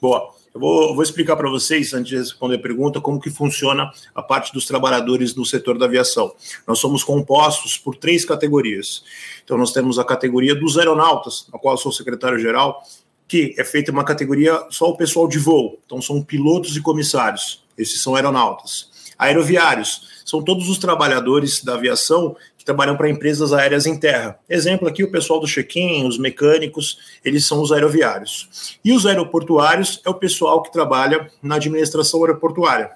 Boa. 0.00 0.39
Eu 0.52 0.60
vou, 0.60 0.94
vou 0.94 1.02
explicar 1.02 1.36
para 1.36 1.48
vocês, 1.48 1.94
antes 1.94 2.10
de 2.10 2.16
responder 2.16 2.56
a 2.56 2.58
pergunta, 2.58 3.00
como 3.00 3.20
que 3.20 3.30
funciona 3.30 3.88
a 4.12 4.20
parte 4.20 4.52
dos 4.52 4.66
trabalhadores 4.66 5.34
no 5.34 5.44
setor 5.44 5.78
da 5.78 5.86
aviação. 5.86 6.34
Nós 6.66 6.80
somos 6.80 7.04
compostos 7.04 7.78
por 7.78 7.96
três 7.96 8.24
categorias. 8.24 9.04
Então, 9.44 9.56
nós 9.56 9.72
temos 9.72 9.98
a 9.98 10.04
categoria 10.04 10.54
dos 10.54 10.76
aeronautas, 10.76 11.46
na 11.52 11.58
qual 11.58 11.76
sou 11.76 11.92
secretário-geral, 11.92 12.82
que 13.28 13.54
é 13.56 13.64
feita 13.64 13.92
uma 13.92 14.02
categoria 14.02 14.60
só 14.70 14.88
o 14.88 14.96
pessoal 14.96 15.28
de 15.28 15.38
voo. 15.38 15.78
Então, 15.86 16.02
são 16.02 16.20
pilotos 16.20 16.76
e 16.76 16.80
comissários. 16.80 17.62
Esses 17.78 18.02
são 18.02 18.16
aeronautas. 18.16 18.90
Aeroviários 19.16 20.22
são 20.24 20.42
todos 20.42 20.68
os 20.68 20.78
trabalhadores 20.78 21.62
da 21.62 21.74
aviação 21.74 22.36
que 22.60 22.64
trabalham 22.66 22.94
para 22.94 23.08
empresas 23.08 23.54
aéreas 23.54 23.86
em 23.86 23.98
terra. 23.98 24.38
Exemplo 24.46 24.86
aqui, 24.86 25.02
o 25.02 25.10
pessoal 25.10 25.40
do 25.40 25.46
check-in, 25.46 26.06
os 26.06 26.18
mecânicos, 26.18 27.18
eles 27.24 27.46
são 27.46 27.62
os 27.62 27.72
aeroviários. 27.72 28.78
E 28.84 28.92
os 28.92 29.06
aeroportuários 29.06 30.02
é 30.04 30.10
o 30.10 30.14
pessoal 30.14 30.62
que 30.62 30.70
trabalha 30.70 31.30
na 31.42 31.54
administração 31.54 32.20
aeroportuária, 32.20 32.90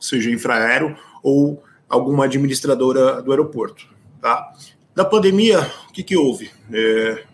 seja 0.00 0.30
infraero 0.30 0.96
ou 1.22 1.62
alguma 1.86 2.24
administradora 2.24 3.20
do 3.20 3.30
aeroporto. 3.30 3.86
Tá? 4.22 4.50
Da 4.94 5.04
pandemia, 5.04 5.70
o 5.86 5.92
que, 5.92 6.02
que 6.02 6.16
houve? 6.16 6.50
É, 6.72 7.24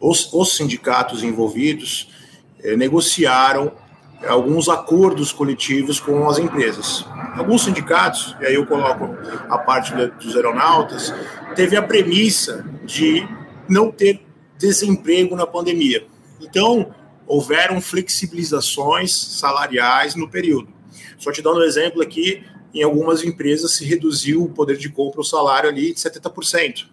os, 0.00 0.28
os, 0.32 0.56
sindicatos 0.56 1.22
envolvidos 1.22 2.10
é, 2.64 2.74
negociaram 2.74 3.70
alguns 4.26 4.68
acordos 4.68 5.32
coletivos 5.32 6.00
com 6.00 6.28
as 6.28 6.38
empresas. 6.38 7.04
Alguns 7.36 7.64
sindicatos, 7.64 8.36
e 8.40 8.46
aí 8.46 8.54
eu 8.54 8.66
coloco 8.66 9.16
a 9.48 9.58
parte 9.58 9.94
dos 9.94 10.36
aeronautas, 10.36 11.12
teve 11.54 11.76
a 11.76 11.82
premissa 11.82 12.64
de 12.84 13.26
não 13.68 13.90
ter 13.90 14.24
desemprego 14.58 15.34
na 15.34 15.46
pandemia. 15.46 16.06
Então, 16.40 16.94
houveram 17.26 17.80
flexibilizações 17.80 19.14
salariais 19.14 20.14
no 20.14 20.28
período. 20.28 20.68
Só 21.18 21.32
te 21.32 21.40
dando 21.40 21.60
um 21.60 21.64
exemplo 21.64 22.02
aqui, 22.02 22.44
em 22.74 22.82
algumas 22.82 23.22
empresas 23.24 23.72
se 23.72 23.84
reduziu 23.84 24.44
o 24.44 24.50
poder 24.50 24.76
de 24.76 24.88
compra, 24.88 25.20
o 25.20 25.24
salário 25.24 25.68
ali 25.68 25.92
de 25.92 26.00
70%. 26.00 26.86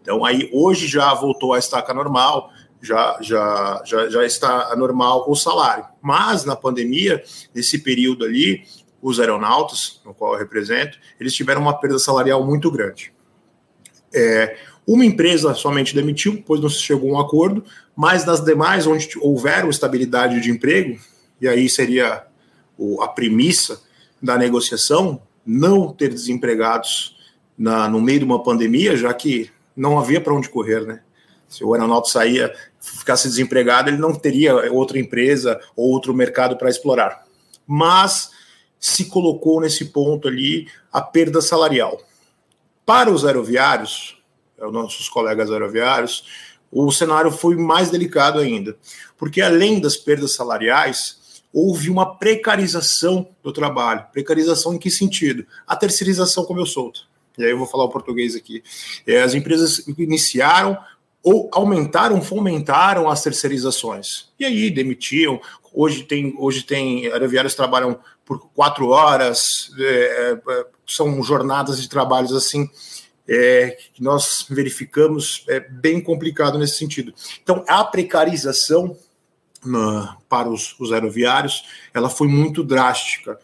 Então, 0.00 0.24
aí 0.24 0.48
hoje 0.52 0.86
já 0.86 1.12
voltou 1.14 1.52
a 1.52 1.58
estaca 1.58 1.92
normal, 1.92 2.50
já, 2.82 3.18
já, 3.20 3.82
já, 3.84 4.08
já 4.08 4.24
está 4.24 4.74
normal 4.76 5.24
o 5.28 5.34
salário. 5.34 5.84
Mas 6.00 6.44
na 6.44 6.56
pandemia, 6.56 7.22
nesse 7.54 7.78
período 7.78 8.24
ali, 8.24 8.64
os 9.02 9.18
aeronautas, 9.18 10.00
no 10.04 10.14
qual 10.14 10.34
eu 10.34 10.38
represento, 10.38 10.98
eles 11.18 11.34
tiveram 11.34 11.60
uma 11.60 11.78
perda 11.78 11.98
salarial 11.98 12.44
muito 12.44 12.70
grande. 12.70 13.12
É, 14.12 14.56
uma 14.86 15.04
empresa 15.04 15.54
somente 15.54 15.94
demitiu, 15.94 16.42
pois 16.44 16.60
não 16.60 16.68
se 16.68 16.80
chegou 16.80 17.14
a 17.14 17.18
um 17.18 17.20
acordo, 17.20 17.64
mas 17.94 18.24
nas 18.24 18.40
demais, 18.40 18.86
onde 18.86 19.08
houver 19.20 19.66
estabilidade 19.68 20.40
de 20.40 20.50
emprego, 20.50 20.98
e 21.40 21.48
aí 21.48 21.68
seria 21.68 22.24
a 23.00 23.08
premissa 23.08 23.82
da 24.22 24.36
negociação, 24.36 25.22
não 25.44 25.92
ter 25.92 26.08
desempregados 26.08 27.16
na, 27.56 27.88
no 27.88 28.00
meio 28.00 28.20
de 28.20 28.24
uma 28.24 28.42
pandemia, 28.42 28.96
já 28.96 29.12
que 29.14 29.50
não 29.76 29.98
havia 29.98 30.20
para 30.20 30.34
onde 30.34 30.48
correr, 30.48 30.86
né? 30.86 31.02
Se 31.50 31.64
o 31.64 31.74
aeronauta 31.74 32.08
saía, 32.08 32.54
ficasse 32.80 33.28
desempregado, 33.28 33.90
ele 33.90 33.98
não 33.98 34.14
teria 34.14 34.72
outra 34.72 34.98
empresa 34.98 35.60
ou 35.76 35.90
outro 35.90 36.14
mercado 36.14 36.56
para 36.56 36.70
explorar. 36.70 37.26
Mas 37.66 38.30
se 38.78 39.06
colocou 39.06 39.60
nesse 39.60 39.86
ponto 39.86 40.28
ali 40.28 40.68
a 40.92 41.02
perda 41.02 41.42
salarial. 41.42 42.00
Para 42.86 43.10
os 43.10 43.24
aeroviários, 43.24 44.16
os 44.58 44.72
nossos 44.72 45.08
colegas 45.08 45.50
aeroviários, 45.50 46.24
o 46.70 46.90
cenário 46.92 47.32
foi 47.32 47.56
mais 47.56 47.90
delicado 47.90 48.38
ainda, 48.38 48.76
porque 49.18 49.42
além 49.42 49.80
das 49.80 49.96
perdas 49.96 50.32
salariais, 50.32 51.42
houve 51.52 51.90
uma 51.90 52.16
precarização 52.16 53.28
do 53.42 53.52
trabalho. 53.52 54.06
Precarização 54.12 54.72
em 54.74 54.78
que 54.78 54.90
sentido? 54.90 55.44
A 55.66 55.74
terceirização 55.74 56.44
como 56.44 56.60
eu 56.60 56.66
solto. 56.66 57.08
E 57.36 57.44
aí 57.44 57.50
eu 57.50 57.58
vou 57.58 57.66
falar 57.66 57.84
o 57.84 57.88
português 57.88 58.36
aqui. 58.36 58.62
É, 59.06 59.22
as 59.22 59.34
empresas 59.34 59.86
iniciaram 59.98 60.78
ou 61.22 61.50
aumentaram, 61.52 62.20
fomentaram 62.22 63.08
as 63.08 63.22
terceirizações. 63.22 64.30
E 64.38 64.44
aí 64.44 64.70
demitiam. 64.70 65.40
Hoje 65.72 66.02
tem, 66.04 66.34
hoje 66.38 66.62
tem 66.62 67.06
aeroviários 67.06 67.54
trabalham 67.54 67.98
por 68.24 68.48
quatro 68.54 68.88
horas, 68.88 69.70
é, 69.78 70.40
é, 70.48 70.66
são 70.86 71.22
jornadas 71.22 71.80
de 71.80 71.88
trabalhos 71.88 72.32
assim 72.32 72.68
é, 73.28 73.76
que 73.94 74.02
nós 74.02 74.44
verificamos 74.50 75.44
é 75.48 75.60
bem 75.60 76.00
complicado 76.00 76.58
nesse 76.58 76.76
sentido. 76.76 77.14
Então, 77.42 77.64
a 77.68 77.84
precarização 77.84 78.96
na, 79.64 80.16
para 80.28 80.48
os, 80.48 80.74
os 80.80 80.92
aeroviários, 80.92 81.64
ela 81.94 82.08
foi 82.08 82.26
muito 82.26 82.64
drástica. 82.64 83.38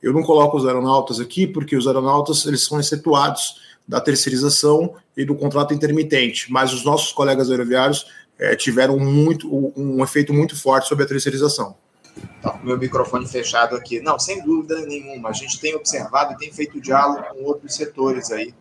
Eu 0.00 0.12
não 0.12 0.22
coloco 0.22 0.56
os 0.56 0.66
aeronautas 0.66 1.18
aqui 1.18 1.46
porque 1.46 1.76
os 1.76 1.86
aeronautas 1.86 2.46
eles 2.46 2.64
são 2.64 2.78
excetuados 2.78 3.56
da 3.86 4.00
terceirização 4.00 4.94
e 5.16 5.24
do 5.24 5.34
contrato 5.34 5.74
intermitente, 5.74 6.50
mas 6.50 6.72
os 6.72 6.84
nossos 6.84 7.12
colegas 7.12 7.50
aeroviários 7.50 8.06
é, 8.38 8.56
tiveram 8.56 8.98
muito 8.98 9.48
um 9.76 10.02
efeito 10.02 10.32
muito 10.32 10.60
forte 10.60 10.88
sobre 10.88 11.04
a 11.04 11.06
terceirização. 11.06 11.76
Tá 12.40 12.58
meu 12.62 12.78
microfone 12.78 13.26
fechado 13.26 13.76
aqui. 13.76 14.00
Não, 14.00 14.18
sem 14.18 14.42
dúvida 14.42 14.80
nenhuma. 14.86 15.30
A 15.30 15.32
gente 15.32 15.60
tem 15.60 15.74
observado 15.74 16.34
e 16.34 16.36
tem 16.36 16.52
feito 16.52 16.80
diálogo 16.80 17.24
com 17.30 17.44
outros 17.44 17.74
setores 17.74 18.30
aí, 18.30 18.54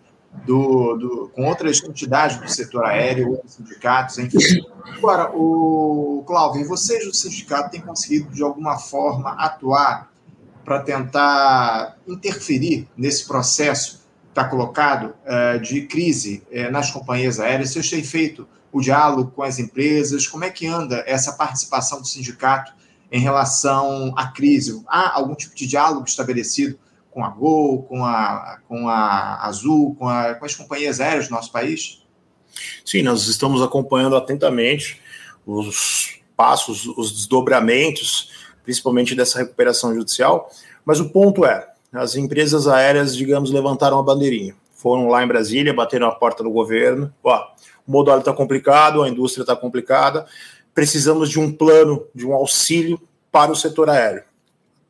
do, 0.46 0.96
do, 0.96 1.32
com 1.34 1.48
outras 1.48 1.82
entidades 1.84 2.38
do 2.38 2.50
setor 2.50 2.86
aéreo, 2.86 3.32
outros 3.32 3.54
sindicatos, 3.54 4.18
enfim. 4.18 4.66
Agora, 4.98 5.32
o 5.36 6.24
Cláudio, 6.26 6.68
vocês 6.68 7.06
do 7.06 7.14
sindicato 7.14 7.72
têm 7.72 7.82
conseguido, 7.82 8.32
de 8.32 8.42
alguma 8.42 8.78
forma, 8.78 9.32
atuar 9.34 10.12
para 10.66 10.82
tentar 10.82 11.98
interferir 12.08 12.88
nesse 12.98 13.28
processo 13.28 14.03
está 14.34 14.44
colocado 14.46 15.14
uh, 15.26 15.60
de 15.60 15.84
crise 15.84 16.44
uh, 16.52 16.72
nas 16.72 16.90
companhias 16.90 17.40
aéreas? 17.40 17.72
Vocês 17.72 17.90
têm 17.90 18.04
feito 18.04 18.48
o 18.72 18.82
diálogo 18.82 19.32
com 19.32 19.44
as 19.44 19.60
empresas? 19.60 20.28
Como 20.28 20.44
é 20.44 20.50
que 20.50 20.66
anda 20.66 21.04
essa 21.06 21.34
participação 21.34 22.02
do 22.02 22.08
sindicato 22.08 22.74
em 23.12 23.22
relação 23.22 24.12
à 24.18 24.28
crise? 24.28 24.84
Há 24.88 25.16
algum 25.16 25.36
tipo 25.36 25.56
de 25.56 25.68
diálogo 25.68 26.06
estabelecido 26.06 26.78
com 27.12 27.24
a 27.24 27.30
Gol, 27.30 27.84
com 27.84 28.04
a, 28.04 28.58
com 28.68 28.90
a 28.90 29.46
Azul, 29.46 29.96
com, 29.96 30.10
a, 30.10 30.34
com 30.34 30.46
as 30.46 30.56
companhias 30.56 31.00
aéreas 31.00 31.28
do 31.28 31.32
nosso 31.32 31.52
país? 31.52 32.04
Sim, 32.84 33.04
nós 33.04 33.28
estamos 33.28 33.62
acompanhando 33.62 34.16
atentamente 34.16 35.00
os 35.46 36.20
passos, 36.36 36.88
os 36.98 37.12
desdobramentos, 37.12 38.32
principalmente 38.64 39.14
dessa 39.14 39.38
recuperação 39.38 39.94
judicial, 39.94 40.50
mas 40.84 41.00
o 41.00 41.10
ponto 41.10 41.46
é, 41.46 41.73
as 41.94 42.16
empresas 42.16 42.68
aéreas, 42.68 43.16
digamos, 43.16 43.52
levantaram 43.52 44.00
a 44.00 44.04
bandeirinha. 44.04 44.56
Foram 44.74 45.08
lá 45.08 45.24
em 45.24 45.28
Brasília, 45.28 45.74
bateram 45.74 46.08
a 46.08 46.12
porta 46.16 46.44
do 46.44 46.50
governo. 46.50 47.14
Ó, 47.24 47.48
o 47.88 47.92
modelo 47.92 48.20
está 48.20 48.34
complicado, 48.34 49.04
a 49.04 49.08
indústria 49.08 49.44
está 49.44 49.56
complicada, 49.56 50.26
precisamos 50.74 51.30
de 51.30 51.40
um 51.40 51.52
plano, 51.52 52.06
de 52.14 52.26
um 52.26 52.34
auxílio 52.34 53.00
para 53.32 53.52
o 53.52 53.56
setor 53.56 53.90
aéreo. 53.90 54.24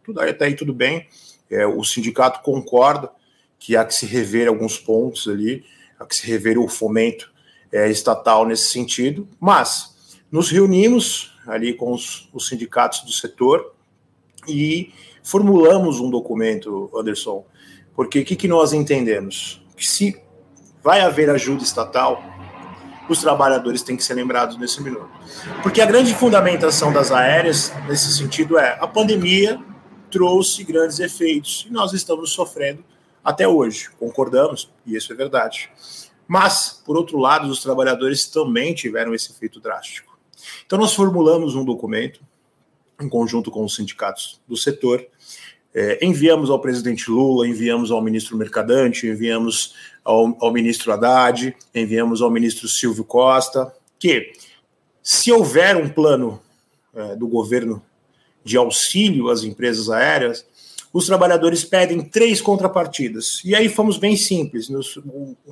Tudo 0.03 0.21
aí, 0.21 0.29
até 0.29 0.45
aí 0.45 0.55
tudo 0.55 0.73
bem. 0.73 1.07
É, 1.49 1.67
o 1.67 1.83
sindicato 1.83 2.41
concorda 2.41 3.11
que 3.59 3.75
há 3.75 3.85
que 3.85 3.93
se 3.93 4.05
rever 4.05 4.47
alguns 4.47 4.77
pontos 4.77 5.27
ali, 5.27 5.63
há 5.99 6.05
que 6.05 6.15
se 6.15 6.25
rever 6.25 6.57
o 6.57 6.67
fomento 6.67 7.31
é, 7.71 7.89
estatal 7.89 8.45
nesse 8.45 8.71
sentido, 8.71 9.27
mas 9.39 10.17
nos 10.31 10.49
reunimos 10.49 11.33
ali 11.45 11.73
com 11.73 11.91
os, 11.91 12.29
os 12.33 12.47
sindicatos 12.47 13.01
do 13.01 13.11
setor 13.11 13.72
e 14.47 14.93
formulamos 15.23 15.99
um 15.99 16.09
documento, 16.09 16.89
Anderson, 16.95 17.45
porque 17.95 18.19
o 18.19 18.25
que, 18.25 18.35
que 18.35 18.47
nós 18.47 18.73
entendemos? 18.73 19.63
Que 19.75 19.87
se 19.87 20.21
vai 20.83 21.01
haver 21.01 21.29
ajuda 21.29 21.63
estatal, 21.63 22.21
os 23.09 23.21
trabalhadores 23.21 23.81
têm 23.81 23.95
que 23.95 24.03
ser 24.03 24.13
lembrados 24.13 24.57
nesse 24.57 24.81
minuto. 24.81 25.09
Porque 25.61 25.81
a 25.81 25.85
grande 25.85 26.13
fundamentação 26.13 26.91
das 26.91 27.11
aéreas, 27.11 27.73
nesse 27.87 28.15
sentido, 28.15 28.57
é 28.57 28.77
a 28.79 28.87
pandemia 28.87 29.59
trouxe 30.09 30.63
grandes 30.63 30.99
efeitos 30.99 31.65
e 31.67 31.73
nós 31.73 31.91
estamos 31.91 32.31
sofrendo 32.31 32.83
até 33.23 33.47
hoje. 33.47 33.89
Concordamos, 33.99 34.71
e 34.85 34.95
isso 34.95 35.11
é 35.11 35.15
verdade. 35.15 35.71
Mas, 36.27 36.81
por 36.85 36.95
outro 36.95 37.17
lado, 37.17 37.47
os 37.47 37.61
trabalhadores 37.61 38.27
também 38.27 38.73
tiveram 38.73 39.13
esse 39.13 39.31
efeito 39.31 39.59
drástico. 39.59 40.17
Então, 40.65 40.77
nós 40.77 40.93
formulamos 40.93 41.55
um 41.55 41.65
documento 41.65 42.21
em 43.01 43.09
conjunto 43.09 43.51
com 43.51 43.63
os 43.63 43.75
sindicatos 43.75 44.39
do 44.47 44.55
setor. 44.55 45.05
É, 45.73 46.05
enviamos 46.05 46.49
ao 46.49 46.59
presidente 46.59 47.09
Lula, 47.09 47.47
enviamos 47.47 47.89
ao 47.89 48.01
ministro 48.01 48.37
Mercadante, 48.37 49.07
enviamos 49.07 49.73
ao, 50.03 50.37
ao 50.39 50.51
ministro 50.51 50.91
Haddad, 50.91 51.55
enviamos 51.73 52.21
ao 52.21 52.29
ministro 52.29 52.67
Silvio 52.67 53.03
Costa, 53.03 53.73
que 53.97 54.33
se 55.01 55.31
houver 55.31 55.75
um 55.75 55.89
plano 55.89 56.39
é, 56.93 57.15
do 57.15 57.27
governo 57.27 57.81
de 58.43 58.55
auxílio 58.57 59.29
às 59.29 59.43
empresas 59.43 59.89
aéreas, 59.89 60.45
os 60.91 61.07
trabalhadores 61.07 61.63
pedem 61.63 62.01
três 62.01 62.39
contrapartidas. 62.39 63.43
E 63.43 63.55
aí 63.55 63.67
fomos 63.67 63.97
bem 63.97 64.15
simples, 64.15 64.69
nos 64.69 64.99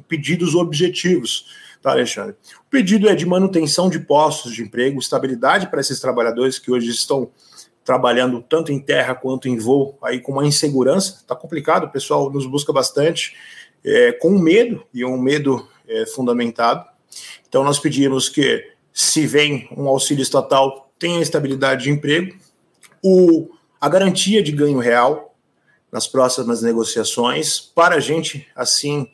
pedidos 0.08 0.54
objetivos 0.54 1.48
tá, 1.82 1.92
Alexandre? 1.92 2.36
O 2.60 2.70
pedido 2.70 3.10
é 3.10 3.16
de 3.16 3.26
manutenção 3.26 3.90
de 3.90 4.00
postos 4.00 4.54
de 4.54 4.62
emprego, 4.62 5.00
estabilidade 5.00 5.68
para 5.68 5.82
esses 5.82 6.00
trabalhadores 6.00 6.60
que 6.60 6.72
hoje 6.72 6.90
estão 6.90 7.32
trabalhando 7.84 8.42
tanto 8.48 8.72
em 8.72 8.80
terra 8.80 9.16
quanto 9.16 9.48
em 9.48 9.58
voo, 9.58 9.98
aí 10.04 10.20
com 10.20 10.34
uma 10.34 10.46
insegurança, 10.46 11.18
está 11.22 11.36
complicado, 11.36 11.86
o 11.86 11.90
pessoal 11.90 12.30
nos 12.32 12.46
busca 12.46 12.72
bastante, 12.72 13.36
é, 13.84 14.12
com 14.12 14.38
medo, 14.38 14.86
e 14.94 15.04
um 15.04 15.18
medo 15.18 15.68
é, 15.88 16.06
fundamentado. 16.06 16.86
Então, 17.50 17.64
nós 17.64 17.80
pedimos 17.80 18.30
que, 18.30 18.64
se 18.94 19.26
vem 19.26 19.68
um 19.76 19.88
auxílio 19.88 20.22
estatal, 20.22 20.92
tenha 21.00 21.22
estabilidade 21.22 21.86
de 21.86 21.90
emprego, 21.90 22.36
o, 23.04 23.50
a 23.80 23.90
garantia 23.90 24.44
de 24.44 24.52
ganho 24.52 24.78
real 24.78 25.36
nas 25.92 26.08
próximas 26.08 26.62
negociações, 26.62 27.60
para 27.60 27.96
a 27.96 28.00
gente, 28.00 28.48
assim, 28.56 29.10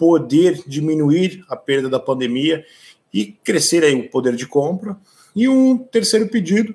poder 0.00 0.62
diminuir 0.66 1.44
a 1.46 1.54
perda 1.54 1.86
da 1.86 2.00
pandemia 2.00 2.64
e 3.12 3.26
crescer 3.44 3.84
aí 3.84 3.94
o 3.94 4.08
poder 4.08 4.34
de 4.34 4.46
compra. 4.46 4.96
E 5.36 5.46
um 5.46 5.76
terceiro 5.76 6.26
pedido, 6.26 6.74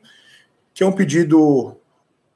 que 0.76 0.84
é 0.84 0.86
um 0.86 0.92
pedido 0.92 1.76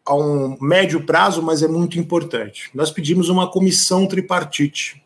a 0.04 0.16
um 0.16 0.58
médio 0.60 1.06
prazo, 1.06 1.44
mas 1.44 1.62
é 1.62 1.68
muito 1.68 2.00
importante. 2.00 2.72
Nós 2.74 2.90
pedimos 2.90 3.30
uma 3.30 3.52
comissão 3.52 4.08
tripartite. 4.08 5.04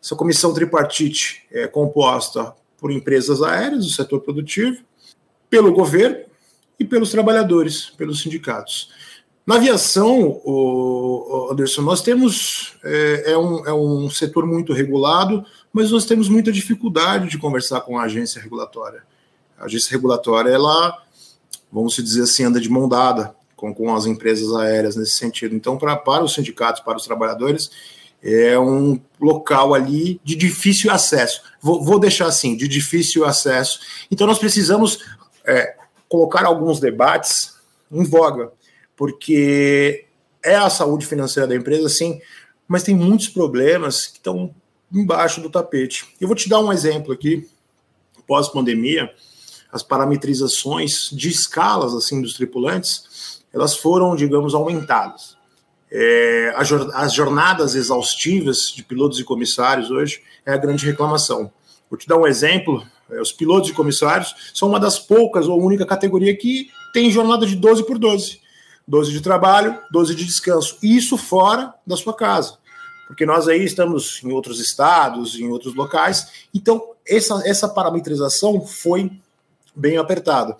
Essa 0.00 0.14
comissão 0.14 0.54
tripartite 0.54 1.42
é 1.50 1.66
composta 1.66 2.54
por 2.78 2.92
empresas 2.92 3.42
aéreas 3.42 3.84
do 3.84 3.90
setor 3.90 4.20
produtivo, 4.20 4.84
pelo 5.50 5.72
governo 5.72 6.26
e 6.78 6.84
pelos 6.84 7.10
trabalhadores, 7.10 7.90
pelos 7.90 8.22
sindicatos. 8.22 8.92
Na 9.46 9.56
aviação, 9.56 10.40
Anderson, 11.50 11.82
nós 11.82 12.00
temos 12.00 12.78
é, 12.82 13.32
é, 13.32 13.38
um, 13.38 13.66
é 13.66 13.74
um 13.74 14.08
setor 14.08 14.46
muito 14.46 14.72
regulado, 14.72 15.44
mas 15.70 15.90
nós 15.90 16.06
temos 16.06 16.30
muita 16.30 16.50
dificuldade 16.50 17.28
de 17.28 17.36
conversar 17.36 17.82
com 17.82 17.98
a 17.98 18.04
agência 18.04 18.40
regulatória. 18.40 19.02
A 19.58 19.66
agência 19.66 19.90
regulatória, 19.90 20.48
ela, 20.48 20.98
vamos 21.70 21.94
dizer 21.96 22.22
assim, 22.22 22.44
anda 22.44 22.58
de 22.58 22.70
mão 22.70 22.88
dada 22.88 23.36
com, 23.54 23.74
com 23.74 23.94
as 23.94 24.06
empresas 24.06 24.50
aéreas 24.54 24.96
nesse 24.96 25.18
sentido. 25.18 25.54
Então, 25.54 25.76
pra, 25.76 25.94
para 25.94 26.24
os 26.24 26.32
sindicatos, 26.32 26.80
para 26.80 26.96
os 26.96 27.04
trabalhadores, 27.04 27.70
é 28.22 28.58
um 28.58 28.98
local 29.20 29.74
ali 29.74 30.18
de 30.24 30.34
difícil 30.36 30.90
acesso. 30.90 31.42
Vou, 31.60 31.84
vou 31.84 31.98
deixar 31.98 32.28
assim, 32.28 32.56
de 32.56 32.66
difícil 32.66 33.26
acesso. 33.26 33.78
Então, 34.10 34.26
nós 34.26 34.38
precisamos 34.38 35.00
é, 35.44 35.76
colocar 36.08 36.46
alguns 36.46 36.80
debates 36.80 37.56
em 37.92 38.04
voga 38.04 38.50
porque 38.96 40.06
é 40.42 40.56
a 40.56 40.70
saúde 40.70 41.06
financeira 41.06 41.48
da 41.48 41.56
empresa, 41.56 41.88
sim, 41.88 42.20
mas 42.68 42.82
tem 42.82 42.94
muitos 42.94 43.28
problemas 43.28 44.06
que 44.06 44.18
estão 44.18 44.54
embaixo 44.92 45.40
do 45.40 45.50
tapete. 45.50 46.06
Eu 46.20 46.28
vou 46.28 46.36
te 46.36 46.48
dar 46.48 46.60
um 46.60 46.72
exemplo 46.72 47.12
aqui. 47.12 47.48
Pós-pandemia, 48.26 49.12
as 49.72 49.82
parametrizações 49.82 51.10
de 51.10 51.28
escalas 51.28 51.94
assim 51.94 52.22
dos 52.22 52.34
tripulantes, 52.34 53.42
elas 53.52 53.76
foram, 53.76 54.14
digamos, 54.14 54.54
aumentadas. 54.54 55.36
É, 55.90 56.54
as 56.94 57.12
jornadas 57.12 57.74
exaustivas 57.74 58.72
de 58.74 58.82
pilotos 58.82 59.18
e 59.20 59.24
comissários 59.24 59.90
hoje 59.90 60.22
é 60.44 60.52
a 60.52 60.56
grande 60.56 60.86
reclamação. 60.86 61.52
Vou 61.88 61.98
te 61.98 62.08
dar 62.08 62.16
um 62.16 62.26
exemplo. 62.26 62.84
É, 63.10 63.20
os 63.20 63.32
pilotos 63.32 63.70
e 63.70 63.74
comissários 63.74 64.34
são 64.54 64.68
uma 64.68 64.80
das 64.80 64.98
poucas 64.98 65.46
ou 65.46 65.62
única 65.62 65.84
categoria 65.84 66.36
que 66.36 66.68
tem 66.92 67.10
jornada 67.10 67.46
de 67.46 67.54
12 67.54 67.84
por 67.84 67.98
12 67.98 68.43
12 68.86 69.12
de 69.12 69.20
trabalho, 69.20 69.78
12 69.90 70.14
de 70.14 70.24
descanso. 70.24 70.78
Isso 70.82 71.16
fora 71.16 71.74
da 71.86 71.96
sua 71.96 72.14
casa. 72.14 72.58
Porque 73.06 73.26
nós 73.26 73.48
aí 73.48 73.64
estamos 73.64 74.20
em 74.22 74.32
outros 74.32 74.60
estados, 74.60 75.38
em 75.38 75.48
outros 75.48 75.74
locais. 75.74 76.46
Então, 76.54 76.94
essa, 77.06 77.42
essa 77.46 77.68
parametrização 77.68 78.64
foi 78.66 79.10
bem 79.74 79.96
apertada. 79.96 80.56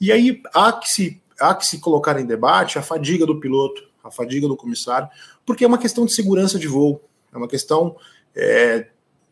E 0.00 0.12
aí 0.12 0.42
há 0.52 0.72
que, 0.72 0.88
se, 0.88 1.22
há 1.38 1.54
que 1.54 1.66
se 1.66 1.78
colocar 1.78 2.18
em 2.20 2.26
debate 2.26 2.78
a 2.78 2.82
fadiga 2.82 3.24
do 3.24 3.40
piloto, 3.40 3.82
a 4.02 4.10
fadiga 4.10 4.46
do 4.46 4.56
comissário, 4.56 5.08
porque 5.44 5.64
é 5.64 5.66
uma 5.66 5.78
questão 5.78 6.04
de 6.04 6.12
segurança 6.12 6.58
de 6.58 6.66
voo, 6.66 7.02
é 7.32 7.36
uma 7.36 7.48
questão. 7.48 7.96
É, 8.34 8.88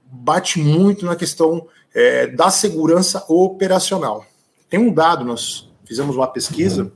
bate 0.06 0.58
muito 0.58 1.04
na 1.04 1.16
questão 1.16 1.66
é, 1.94 2.26
da 2.26 2.50
segurança 2.50 3.24
operacional. 3.28 4.24
Tem 4.68 4.80
um 4.80 4.92
dado, 4.92 5.24
nós 5.24 5.70
fizemos 5.84 6.16
uma 6.16 6.26
pesquisa 6.26 6.90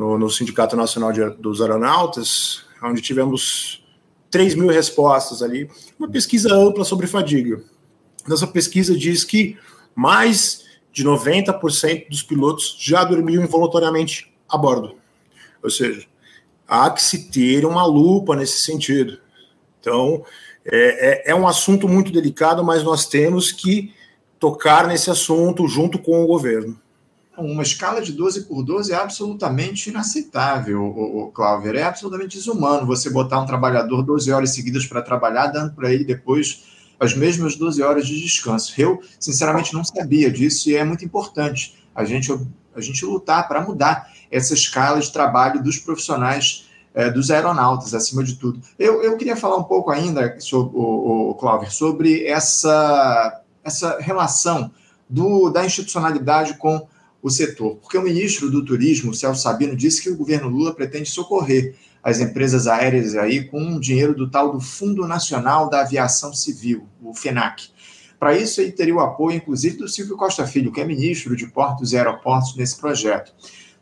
no, 0.00 0.16
no 0.18 0.30
Sindicato 0.30 0.74
Nacional 0.74 1.12
de, 1.12 1.28
dos 1.36 1.60
Aeronautas, 1.60 2.64
onde 2.82 3.02
tivemos 3.02 3.84
3 4.30 4.54
mil 4.54 4.68
respostas 4.68 5.42
ali, 5.42 5.68
uma 5.98 6.08
pesquisa 6.08 6.54
ampla 6.54 6.86
sobre 6.86 7.06
fadiga. 7.06 7.62
Nessa 8.26 8.46
pesquisa 8.46 8.96
diz 8.96 9.24
que 9.24 9.58
mais 9.94 10.64
de 10.90 11.04
90% 11.04 12.08
dos 12.08 12.22
pilotos 12.22 12.78
já 12.80 13.04
dormiam 13.04 13.44
involuntariamente 13.44 14.32
a 14.48 14.56
bordo. 14.56 14.96
Ou 15.62 15.68
seja, 15.68 16.06
há 16.66 16.90
que 16.90 17.02
se 17.02 17.30
ter 17.30 17.66
uma 17.66 17.84
lupa 17.84 18.34
nesse 18.34 18.62
sentido. 18.62 19.18
Então, 19.78 20.24
é, 20.64 21.28
é, 21.28 21.32
é 21.32 21.34
um 21.34 21.46
assunto 21.46 21.86
muito 21.86 22.10
delicado, 22.10 22.64
mas 22.64 22.82
nós 22.82 23.06
temos 23.06 23.52
que 23.52 23.92
tocar 24.38 24.86
nesse 24.86 25.10
assunto 25.10 25.68
junto 25.68 25.98
com 25.98 26.24
o 26.24 26.26
governo. 26.26 26.80
Uma 27.40 27.62
escala 27.62 28.00
de 28.00 28.12
12 28.12 28.42
por 28.42 28.62
12 28.62 28.92
é 28.92 28.96
absolutamente 28.96 29.90
inaceitável, 29.90 30.82
o, 30.82 31.22
o 31.22 31.32
Cláudio. 31.32 31.76
É 31.76 31.82
absolutamente 31.82 32.36
desumano 32.36 32.86
você 32.86 33.10
botar 33.10 33.40
um 33.40 33.46
trabalhador 33.46 34.02
12 34.02 34.30
horas 34.30 34.50
seguidas 34.50 34.86
para 34.86 35.02
trabalhar, 35.02 35.46
dando 35.46 35.74
para 35.74 35.92
ele 35.92 36.04
depois 36.04 36.64
as 36.98 37.14
mesmas 37.14 37.56
12 37.56 37.82
horas 37.82 38.06
de 38.06 38.20
descanso. 38.20 38.74
Eu, 38.76 39.00
sinceramente, 39.18 39.72
não 39.72 39.82
sabia 39.82 40.30
disso 40.30 40.68
e 40.68 40.76
é 40.76 40.84
muito 40.84 41.04
importante 41.04 41.82
a 41.94 42.04
gente, 42.04 42.30
a 42.76 42.80
gente 42.80 43.04
lutar 43.04 43.48
para 43.48 43.62
mudar 43.62 44.10
essa 44.30 44.52
escala 44.52 45.00
de 45.00 45.10
trabalho 45.10 45.62
dos 45.62 45.78
profissionais 45.78 46.68
é, 46.94 47.10
dos 47.10 47.30
aeronautas, 47.30 47.94
acima 47.94 48.22
de 48.22 48.34
tudo. 48.34 48.60
Eu, 48.78 49.02
eu 49.02 49.16
queria 49.16 49.36
falar 49.36 49.56
um 49.56 49.64
pouco 49.64 49.90
ainda, 49.90 50.38
sobre, 50.40 50.76
o, 50.76 51.30
o 51.30 51.34
Cláudio, 51.34 51.70
sobre 51.70 52.26
essa, 52.26 53.42
essa 53.64 53.98
relação 54.00 54.70
do, 55.08 55.50
da 55.50 55.64
institucionalidade 55.64 56.54
com 56.58 56.86
o 57.22 57.28
setor, 57.28 57.76
porque 57.76 57.98
o 57.98 58.02
ministro 58.02 58.50
do 58.50 58.64
Turismo, 58.64 59.14
Celso 59.14 59.42
Sabino, 59.42 59.76
disse 59.76 60.02
que 60.02 60.10
o 60.10 60.16
governo 60.16 60.48
Lula 60.48 60.74
pretende 60.74 61.10
socorrer 61.10 61.74
as 62.02 62.18
empresas 62.18 62.66
aéreas 62.66 63.14
aí 63.14 63.44
com 63.44 63.78
dinheiro 63.78 64.14
do 64.14 64.30
tal 64.30 64.52
do 64.52 64.60
Fundo 64.60 65.06
Nacional 65.06 65.68
da 65.68 65.82
Aviação 65.82 66.32
Civil, 66.32 66.86
o 67.02 67.14
FENAC. 67.14 67.68
Para 68.18 68.36
isso, 68.36 68.60
ele 68.60 68.72
teria 68.72 68.94
o 68.94 69.00
apoio, 69.00 69.36
inclusive, 69.36 69.76
do 69.76 69.88
Silvio 69.88 70.16
Costa 70.16 70.46
Filho, 70.46 70.72
que 70.72 70.80
é 70.80 70.84
ministro 70.84 71.36
de 71.36 71.46
Portos 71.46 71.92
e 71.92 71.96
Aeroportos 71.96 72.54
nesse 72.56 72.78
projeto. 72.78 73.32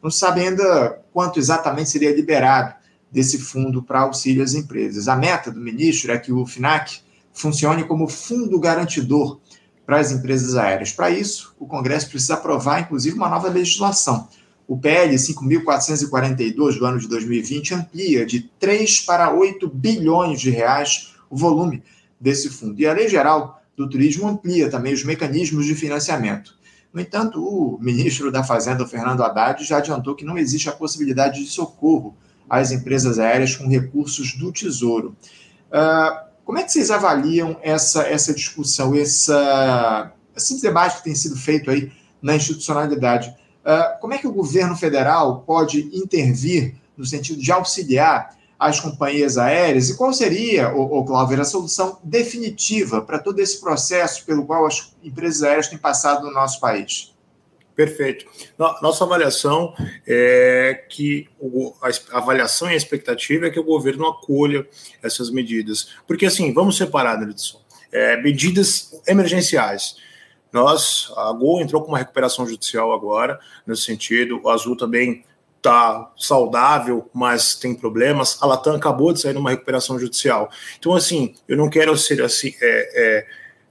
Não 0.02 0.10
se 0.10 0.18
sabe 0.18 0.40
ainda 0.40 1.00
quanto 1.12 1.38
exatamente 1.38 1.90
seria 1.90 2.14
liberado 2.14 2.74
desse 3.10 3.38
fundo 3.38 3.82
para 3.82 4.00
auxílio 4.00 4.42
às 4.42 4.54
empresas. 4.54 5.08
A 5.08 5.16
meta 5.16 5.50
do 5.50 5.60
ministro 5.60 6.12
é 6.12 6.18
que 6.18 6.32
o 6.32 6.46
FINAC 6.46 7.00
funcione 7.32 7.84
como 7.84 8.08
fundo 8.08 8.60
garantidor 8.60 9.40
para 9.88 10.00
as 10.00 10.12
empresas 10.12 10.54
aéreas. 10.54 10.92
Para 10.92 11.08
isso, 11.08 11.56
o 11.58 11.66
Congresso 11.66 12.10
precisa 12.10 12.34
aprovar, 12.34 12.82
inclusive, 12.82 13.16
uma 13.16 13.30
nova 13.30 13.48
legislação 13.48 14.28
o 14.68 14.76
PL 14.76 15.14
5.442 15.14 16.78
do 16.78 16.84
ano 16.84 16.98
de 16.98 17.08
2020 17.08 17.74
amplia 17.74 18.26
de 18.26 18.42
3 18.60 19.00
para 19.00 19.32
8 19.32 19.66
bilhões 19.66 20.38
de 20.38 20.50
reais 20.50 21.14
o 21.30 21.36
volume 21.36 21.82
desse 22.20 22.50
fundo. 22.50 22.78
E 22.78 22.86
a 22.86 22.92
Lei 22.92 23.08
Geral 23.08 23.62
do 23.74 23.88
Turismo 23.88 24.28
amplia 24.28 24.68
também 24.68 24.92
os 24.92 25.02
mecanismos 25.02 25.64
de 25.64 25.74
financiamento. 25.74 26.54
No 26.92 27.00
entanto, 27.00 27.42
o 27.42 27.78
ministro 27.80 28.30
da 28.30 28.44
Fazenda, 28.44 28.86
Fernando 28.86 29.22
Haddad, 29.22 29.64
já 29.64 29.78
adiantou 29.78 30.14
que 30.14 30.24
não 30.24 30.36
existe 30.36 30.68
a 30.68 30.72
possibilidade 30.72 31.42
de 31.42 31.48
socorro 31.48 32.14
às 32.48 32.70
empresas 32.70 33.18
aéreas 33.18 33.56
com 33.56 33.68
recursos 33.68 34.34
do 34.34 34.52
Tesouro. 34.52 35.16
Uh, 35.70 36.27
como 36.48 36.56
é 36.56 36.62
que 36.62 36.72
vocês 36.72 36.90
avaliam 36.90 37.58
essa, 37.60 38.04
essa 38.04 38.32
discussão, 38.32 38.94
essa, 38.94 40.10
esse 40.34 40.62
debate 40.62 40.96
que 40.96 41.04
tem 41.04 41.14
sido 41.14 41.36
feito 41.36 41.70
aí 41.70 41.92
na 42.22 42.36
institucionalidade? 42.36 43.36
Ah, 43.62 43.98
como 44.00 44.14
é 44.14 44.18
que 44.18 44.26
o 44.26 44.32
governo 44.32 44.74
federal 44.74 45.42
pode 45.42 45.90
intervir 45.92 46.74
no 46.96 47.04
sentido 47.04 47.38
de 47.38 47.52
auxiliar 47.52 48.34
as 48.58 48.80
companhias 48.80 49.36
aéreas? 49.36 49.90
E 49.90 49.96
qual 49.98 50.10
seria, 50.10 50.74
o, 50.74 51.04
Cláudio, 51.04 51.38
a 51.38 51.44
solução 51.44 51.98
definitiva 52.02 53.02
para 53.02 53.18
todo 53.18 53.40
esse 53.40 53.60
processo 53.60 54.24
pelo 54.24 54.46
qual 54.46 54.64
as 54.66 54.94
empresas 55.04 55.42
aéreas 55.42 55.68
têm 55.68 55.76
passado 55.76 56.24
no 56.24 56.32
nosso 56.32 56.58
país? 56.60 57.14
Perfeito. 57.78 58.26
Nossa 58.58 59.04
avaliação 59.04 59.72
é 60.04 60.84
que 60.88 61.28
a 62.10 62.18
avaliação 62.18 62.68
e 62.68 62.74
a 62.74 62.76
expectativa 62.76 63.46
é 63.46 63.50
que 63.50 63.60
o 63.60 63.62
governo 63.62 64.04
acolha 64.08 64.66
essas 65.00 65.30
medidas. 65.30 65.90
Porque, 66.04 66.26
assim, 66.26 66.52
vamos 66.52 66.76
separar, 66.76 67.22
Edson, 67.22 67.62
é, 67.92 68.20
medidas 68.20 69.00
emergenciais. 69.06 69.94
Nós, 70.52 71.12
a 71.16 71.30
Gol 71.30 71.60
entrou 71.60 71.80
com 71.80 71.90
uma 71.90 71.98
recuperação 71.98 72.44
judicial 72.48 72.92
agora, 72.92 73.38
nesse 73.64 73.82
sentido. 73.82 74.40
O 74.42 74.50
Azul 74.50 74.76
também 74.76 75.24
está 75.58 76.12
saudável, 76.16 77.08
mas 77.14 77.54
tem 77.54 77.76
problemas. 77.76 78.42
A 78.42 78.46
Latam 78.46 78.74
acabou 78.74 79.12
de 79.12 79.20
sair 79.20 79.34
numa 79.34 79.50
recuperação 79.50 80.00
judicial. 80.00 80.50
Então, 80.80 80.96
assim, 80.96 81.32
eu 81.46 81.56
não 81.56 81.70
quero 81.70 81.96
ser 81.96 82.22
assim, 82.22 82.52
é, 82.60 83.26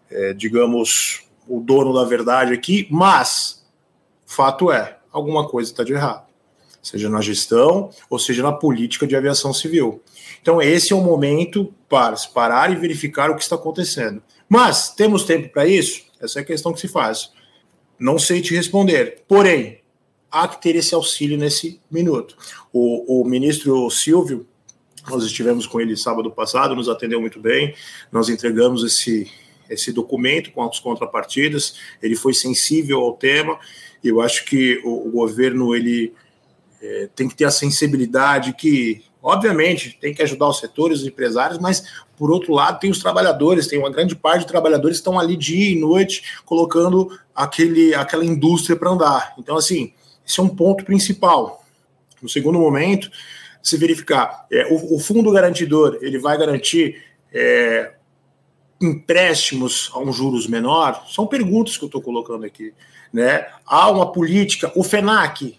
é, 0.10 0.30
é, 0.30 0.34
digamos, 0.34 1.28
o 1.46 1.60
dono 1.60 1.94
da 1.94 2.06
verdade 2.06 2.54
aqui, 2.54 2.88
mas 2.90 3.57
fato 4.28 4.72
é, 4.72 5.00
alguma 5.12 5.48
coisa 5.48 5.72
está 5.72 5.84
de 5.84 5.94
errado, 5.94 6.28
seja 6.84 7.10
na 7.10 7.22
gestão 7.22 7.90
ou 8.10 8.20
seja 8.20 8.44
na 8.44 8.52
política 8.52 9.08
de 9.08 9.16
aviação 9.16 9.52
civil. 9.54 10.04
Então, 10.42 10.62
esse 10.62 10.94
é 10.94 10.96
o 10.96 11.02
momento 11.02 11.74
para 11.90 12.16
parar 12.34 12.72
e 12.72 12.76
verificar 12.76 13.32
o 13.32 13.36
que 13.36 13.42
está 13.42 13.56
acontecendo. 13.56 14.22
Mas 14.48 14.92
temos 14.92 15.24
tempo 15.24 15.50
para 15.50 15.66
isso? 15.66 16.04
Essa 16.22 16.40
é 16.40 16.42
a 16.42 16.46
questão 16.46 16.74
que 16.74 16.80
se 16.80 16.88
faz. 16.88 17.32
Não 18.00 18.20
sei 18.20 18.42
te 18.42 18.56
responder. 18.56 19.24
Porém, 19.28 19.82
há 20.32 20.48
que 20.48 20.62
ter 20.62 20.76
esse 20.76 20.94
auxílio 20.94 21.38
nesse 21.38 21.82
minuto. 21.90 22.38
O, 22.72 23.22
o 23.22 23.26
ministro 23.26 23.90
Silvio, 23.90 24.48
nós 25.10 25.24
estivemos 25.24 25.66
com 25.66 25.80
ele 25.80 25.96
sábado 25.96 26.32
passado, 26.32 26.76
nos 26.76 26.90
atendeu 26.90 27.20
muito 27.20 27.40
bem. 27.40 27.74
Nós 28.12 28.30
entregamos 28.30 28.84
esse, 28.84 29.30
esse 29.70 29.92
documento 29.92 30.52
com 30.52 30.64
as 30.64 30.80
contrapartidas. 30.80 31.76
Ele 32.02 32.16
foi 32.16 32.34
sensível 32.34 33.00
ao 33.00 33.14
tema. 33.14 33.60
Eu 34.04 34.22
acho 34.22 34.46
que 34.46 34.82
o, 34.84 35.08
o 35.08 35.12
governo 35.12 35.76
ele 35.76 36.14
é, 36.82 37.10
tem 37.16 37.28
que 37.28 37.36
ter 37.36 37.46
a 37.46 37.52
sensibilidade 37.52 38.54
que 38.54 39.04
Obviamente, 39.28 39.98
tem 40.00 40.14
que 40.14 40.22
ajudar 40.22 40.48
os 40.48 40.58
setores, 40.58 41.02
os 41.02 41.06
empresários, 41.06 41.60
mas, 41.60 41.84
por 42.18 42.32
outro 42.32 42.54
lado, 42.54 42.80
tem 42.80 42.90
os 42.90 43.00
trabalhadores, 43.00 43.68
tem 43.68 43.78
uma 43.78 43.90
grande 43.90 44.16
parte 44.16 44.42
de 44.42 44.48
trabalhadores 44.48 44.98
que 44.98 45.02
estão 45.02 45.20
ali 45.20 45.36
dia 45.36 45.72
e 45.72 45.78
noite 45.78 46.40
colocando 46.46 47.12
aquele, 47.36 47.94
aquela 47.94 48.24
indústria 48.24 48.78
para 48.78 48.90
andar. 48.90 49.34
Então, 49.38 49.58
assim, 49.58 49.92
esse 50.26 50.40
é 50.40 50.44
um 50.44 50.48
ponto 50.48 50.86
principal. 50.86 51.62
No 52.22 52.30
segundo 52.30 52.58
momento, 52.58 53.12
se 53.62 53.76
verificar, 53.76 54.46
é, 54.50 54.68
o, 54.68 54.96
o, 54.96 55.00
fundo 55.00 55.30
garantidor, 55.30 55.98
ele 56.00 56.20
vai 56.20 56.38
garantir 56.38 57.04
é, 57.34 57.96
empréstimos 58.82 59.90
a 59.94 60.00
um 60.00 60.12
juros 60.12 60.48
menor? 60.48 61.04
São 61.08 61.26
perguntas 61.28 61.78
que 61.78 61.84
eu 61.84 61.88
estou 61.88 62.02
colocando 62.02 62.46
aqui. 62.46 62.74
Né? 63.12 63.48
Há 63.66 63.90
uma 63.90 64.12
política, 64.12 64.72
o 64.76 64.84
FENAC, 64.84 65.58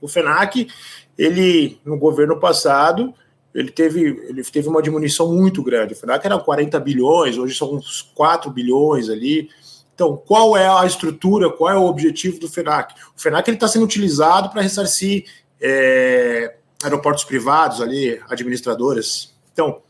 o 0.00 0.08
FENAC 0.08 0.68
ele, 1.16 1.80
no 1.84 1.98
governo 1.98 2.38
passado, 2.38 3.12
ele 3.52 3.70
teve, 3.70 4.02
ele 4.28 4.42
teve 4.44 4.68
uma 4.68 4.80
diminuição 4.80 5.32
muito 5.32 5.62
grande. 5.62 5.94
O 5.94 5.96
FNAC 5.96 6.24
era 6.24 6.38
40 6.38 6.78
bilhões, 6.78 7.36
hoje 7.36 7.56
são 7.56 7.74
uns 7.74 8.02
4 8.14 8.50
bilhões 8.50 9.08
ali. 9.08 9.50
Então, 9.94 10.16
qual 10.16 10.56
é 10.56 10.68
a 10.68 10.86
estrutura, 10.86 11.50
qual 11.50 11.72
é 11.72 11.76
o 11.76 11.86
objetivo 11.86 12.38
do 12.38 12.48
FENAC? 12.48 12.94
O 13.16 13.20
FENAC 13.20 13.50
está 13.50 13.66
sendo 13.66 13.84
utilizado 13.84 14.50
para 14.50 14.62
ressarcir 14.62 15.24
é, 15.60 16.54
aeroportos 16.84 17.24
privados 17.24 17.80
ali, 17.80 18.20
administradoras. 18.28 19.34
Então, 19.52 19.80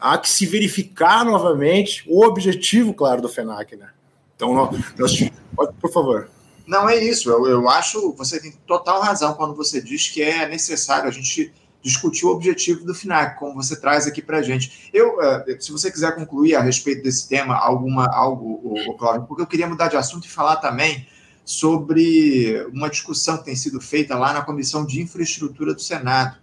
há 0.00 0.18
que 0.18 0.28
se 0.28 0.46
verificar 0.46 1.24
novamente 1.24 2.04
o 2.08 2.24
objetivo, 2.24 2.94
claro, 2.94 3.20
do 3.20 3.28
FENAC, 3.28 3.76
né? 3.76 3.90
Então, 4.34 4.54
nós, 4.54 4.70
nós, 4.98 5.30
por 5.80 5.92
favor. 5.92 6.28
Não, 6.66 6.88
é 6.88 6.96
isso. 6.96 7.28
Eu, 7.28 7.46
eu 7.46 7.68
acho 7.68 8.14
você 8.14 8.40
tem 8.40 8.52
total 8.66 9.02
razão 9.02 9.34
quando 9.34 9.54
você 9.54 9.80
diz 9.80 10.08
que 10.08 10.22
é 10.22 10.48
necessário 10.48 11.08
a 11.08 11.12
gente 11.12 11.52
discutir 11.82 12.26
o 12.26 12.30
objetivo 12.30 12.84
do 12.84 12.94
FINAC, 12.94 13.38
como 13.38 13.54
você 13.54 13.78
traz 13.78 14.06
aqui 14.06 14.20
para 14.20 14.38
a 14.38 14.42
gente. 14.42 14.90
Eu, 14.92 15.20
eh, 15.20 15.56
se 15.58 15.72
você 15.72 15.90
quiser 15.90 16.14
concluir 16.14 16.54
a 16.54 16.60
respeito 16.60 17.02
desse 17.02 17.28
tema, 17.28 17.56
alguma 17.56 18.06
algo, 18.06 18.74
Cláudio, 18.98 19.26
porque 19.26 19.42
eu 19.42 19.46
queria 19.46 19.66
mudar 19.66 19.88
de 19.88 19.96
assunto 19.96 20.26
e 20.26 20.30
falar 20.30 20.56
também 20.56 21.06
sobre 21.44 22.64
uma 22.72 22.88
discussão 22.88 23.38
que 23.38 23.44
tem 23.44 23.56
sido 23.56 23.80
feita 23.80 24.16
lá 24.16 24.32
na 24.32 24.42
Comissão 24.42 24.84
de 24.84 25.00
Infraestrutura 25.00 25.74
do 25.74 25.80
Senado. 25.80 26.36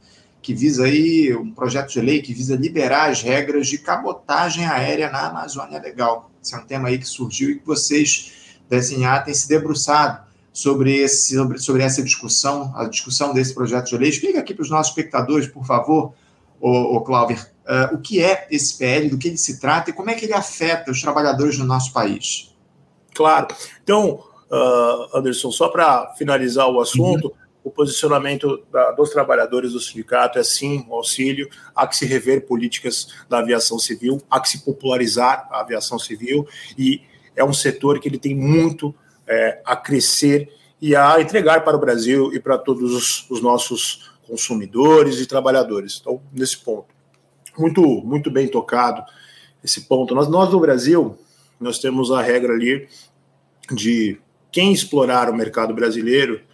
Que 0.47 0.53
visa 0.53 0.86
aí, 0.86 1.36
um 1.36 1.51
projeto 1.51 1.91
de 1.91 1.99
lei 1.99 2.21
que 2.21 2.33
visa 2.33 2.55
liberar 2.55 3.10
as 3.10 3.21
regras 3.21 3.67
de 3.67 3.77
cabotagem 3.77 4.65
aérea 4.65 5.12
na 5.12 5.27
Amazônia 5.27 5.77
Legal. 5.77 6.31
Esse 6.41 6.55
é 6.55 6.57
um 6.57 6.65
tema 6.65 6.88
aí 6.88 6.97
que 6.97 7.05
surgiu 7.05 7.49
e 7.49 7.60
que 7.60 7.65
vocês 7.65 8.31
da 8.69 8.77
SNA 8.77 9.19
têm 9.23 9.33
se 9.33 9.45
debruçado 9.49 10.23
sobre, 10.53 10.95
esse, 10.95 11.36
sobre, 11.36 11.60
sobre 11.60 11.83
essa 11.83 12.01
discussão, 12.01 12.71
a 12.77 12.86
discussão 12.86 13.33
desse 13.33 13.53
projeto 13.53 13.89
de 13.89 13.97
lei. 13.97 14.07
Explica 14.07 14.39
aqui 14.39 14.53
para 14.53 14.63
os 14.63 14.69
nossos 14.69 14.88
espectadores, 14.91 15.49
por 15.49 15.65
favor, 15.65 16.13
o, 16.62 16.95
o 16.95 17.01
Cláudio, 17.01 17.36
uh, 17.65 17.93
o 17.93 17.97
que 17.97 18.23
é 18.23 18.47
esse 18.49 18.77
PL, 18.77 19.10
do 19.10 19.17
que 19.17 19.27
ele 19.27 19.38
se 19.38 19.60
trata 19.60 19.89
e 19.89 19.93
como 19.93 20.10
é 20.10 20.13
que 20.13 20.23
ele 20.23 20.33
afeta 20.33 20.89
os 20.89 21.01
trabalhadores 21.01 21.57
no 21.57 21.65
nosso 21.65 21.91
país. 21.91 22.55
Claro. 23.13 23.47
Então, 23.83 24.23
uh, 24.49 25.17
Anderson, 25.17 25.51
só 25.51 25.67
para 25.67 26.15
finalizar 26.17 26.69
o 26.69 26.79
assunto, 26.79 27.27
uhum. 27.27 27.46
O 27.67 27.71
posicionamento 27.71 28.63
da, 28.71 28.91
dos 28.91 29.10
trabalhadores 29.10 29.73
do 29.73 29.80
sindicato 29.82 30.39
é 30.39 30.43
sim 30.43 30.86
o 30.88 30.95
auxílio, 30.95 31.49
há 31.75 31.86
que 31.86 31.97
se 31.97 32.06
rever 32.06 32.45
políticas 32.45 33.13
da 33.27 33.39
aviação 33.39 33.77
civil, 33.77 34.21
há 34.30 34.39
que 34.39 34.47
se 34.47 34.63
popularizar 34.63 35.49
a 35.51 35.60
aviação 35.60 35.99
civil 35.99 36.47
e 36.77 37.01
é 37.36 37.43
um 37.43 37.51
setor 37.51 37.99
que 37.99 38.08
ele 38.08 38.17
tem 38.17 38.34
muito 38.34 38.95
é, 39.27 39.62
a 39.65 39.75
crescer 39.75 40.49
e 40.82 40.95
a 40.95 41.19
entregar 41.19 41.65
para 41.65 41.75
o 41.75 41.80
Brasil 41.80 42.34
e 42.34 42.39
para 42.39 42.58
todos 42.58 42.93
os, 42.93 43.30
os 43.30 43.41
nossos 43.41 44.12
consumidores 44.25 45.19
e 45.19 45.25
trabalhadores. 45.25 45.97
Então, 45.99 46.21
nesse 46.32 46.58
ponto, 46.60 46.86
muito, 47.58 47.82
muito 47.82 48.32
bem 48.32 48.47
tocado 48.47 49.03
esse 49.62 49.82
ponto. 49.82 50.15
Nós, 50.15 50.30
nós 50.30 50.49
no 50.49 50.60
Brasil, 50.62 51.17
nós 51.60 51.80
temos 51.80 52.12
a 52.12 52.21
regra 52.21 52.53
ali 52.53 52.88
de 53.73 54.17
quem 54.53 54.71
explorar 54.71 55.30
o 55.30 55.36
mercado 55.36 55.73
brasileiro 55.73 56.46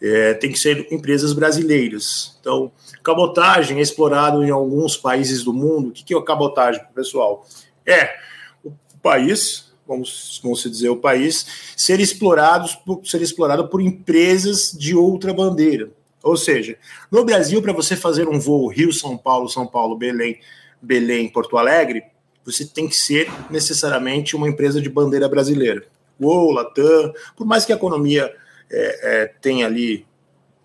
é, 0.00 0.34
tem 0.34 0.50
que 0.50 0.58
ser 0.58 0.86
empresas 0.92 1.32
brasileiras. 1.32 2.36
Então, 2.40 2.70
cabotagem 3.02 3.78
é 3.78 3.82
explorado 3.82 4.44
em 4.44 4.50
alguns 4.50 4.96
países 4.96 5.42
do 5.42 5.52
mundo. 5.52 5.88
O 5.88 5.92
que, 5.92 6.04
que 6.04 6.14
é 6.14 6.22
cabotagem, 6.22 6.82
pessoal? 6.94 7.46
É 7.84 8.16
o 8.64 8.72
país, 9.02 9.72
vamos, 9.86 10.40
vamos 10.42 10.62
dizer, 10.62 10.88
o 10.88 10.96
país 10.96 11.74
ser 11.76 12.00
explorado, 12.00 12.68
ser 13.04 13.22
explorado 13.22 13.68
por 13.68 13.80
empresas 13.80 14.72
de 14.72 14.94
outra 14.94 15.32
bandeira. 15.32 15.90
Ou 16.22 16.36
seja, 16.36 16.76
no 17.10 17.24
Brasil, 17.24 17.62
para 17.62 17.72
você 17.72 17.96
fazer 17.96 18.28
um 18.28 18.38
voo 18.38 18.68
Rio-São 18.68 19.16
Paulo, 19.16 19.48
São 19.48 19.66
Paulo, 19.66 19.96
Belém, 19.96 20.38
Belém, 20.80 21.28
Porto 21.28 21.56
Alegre, 21.56 22.02
você 22.44 22.64
tem 22.64 22.88
que 22.88 22.96
ser 22.96 23.30
necessariamente 23.50 24.34
uma 24.34 24.48
empresa 24.48 24.80
de 24.80 24.88
bandeira 24.88 25.28
brasileira. 25.28 25.84
Gol, 26.18 26.52
Latam, 26.52 27.12
por 27.36 27.46
mais 27.46 27.64
que 27.64 27.72
a 27.72 27.76
economia 27.76 28.34
é, 28.70 29.22
é, 29.22 29.26
tenha 29.26 29.66
ali 29.66 30.06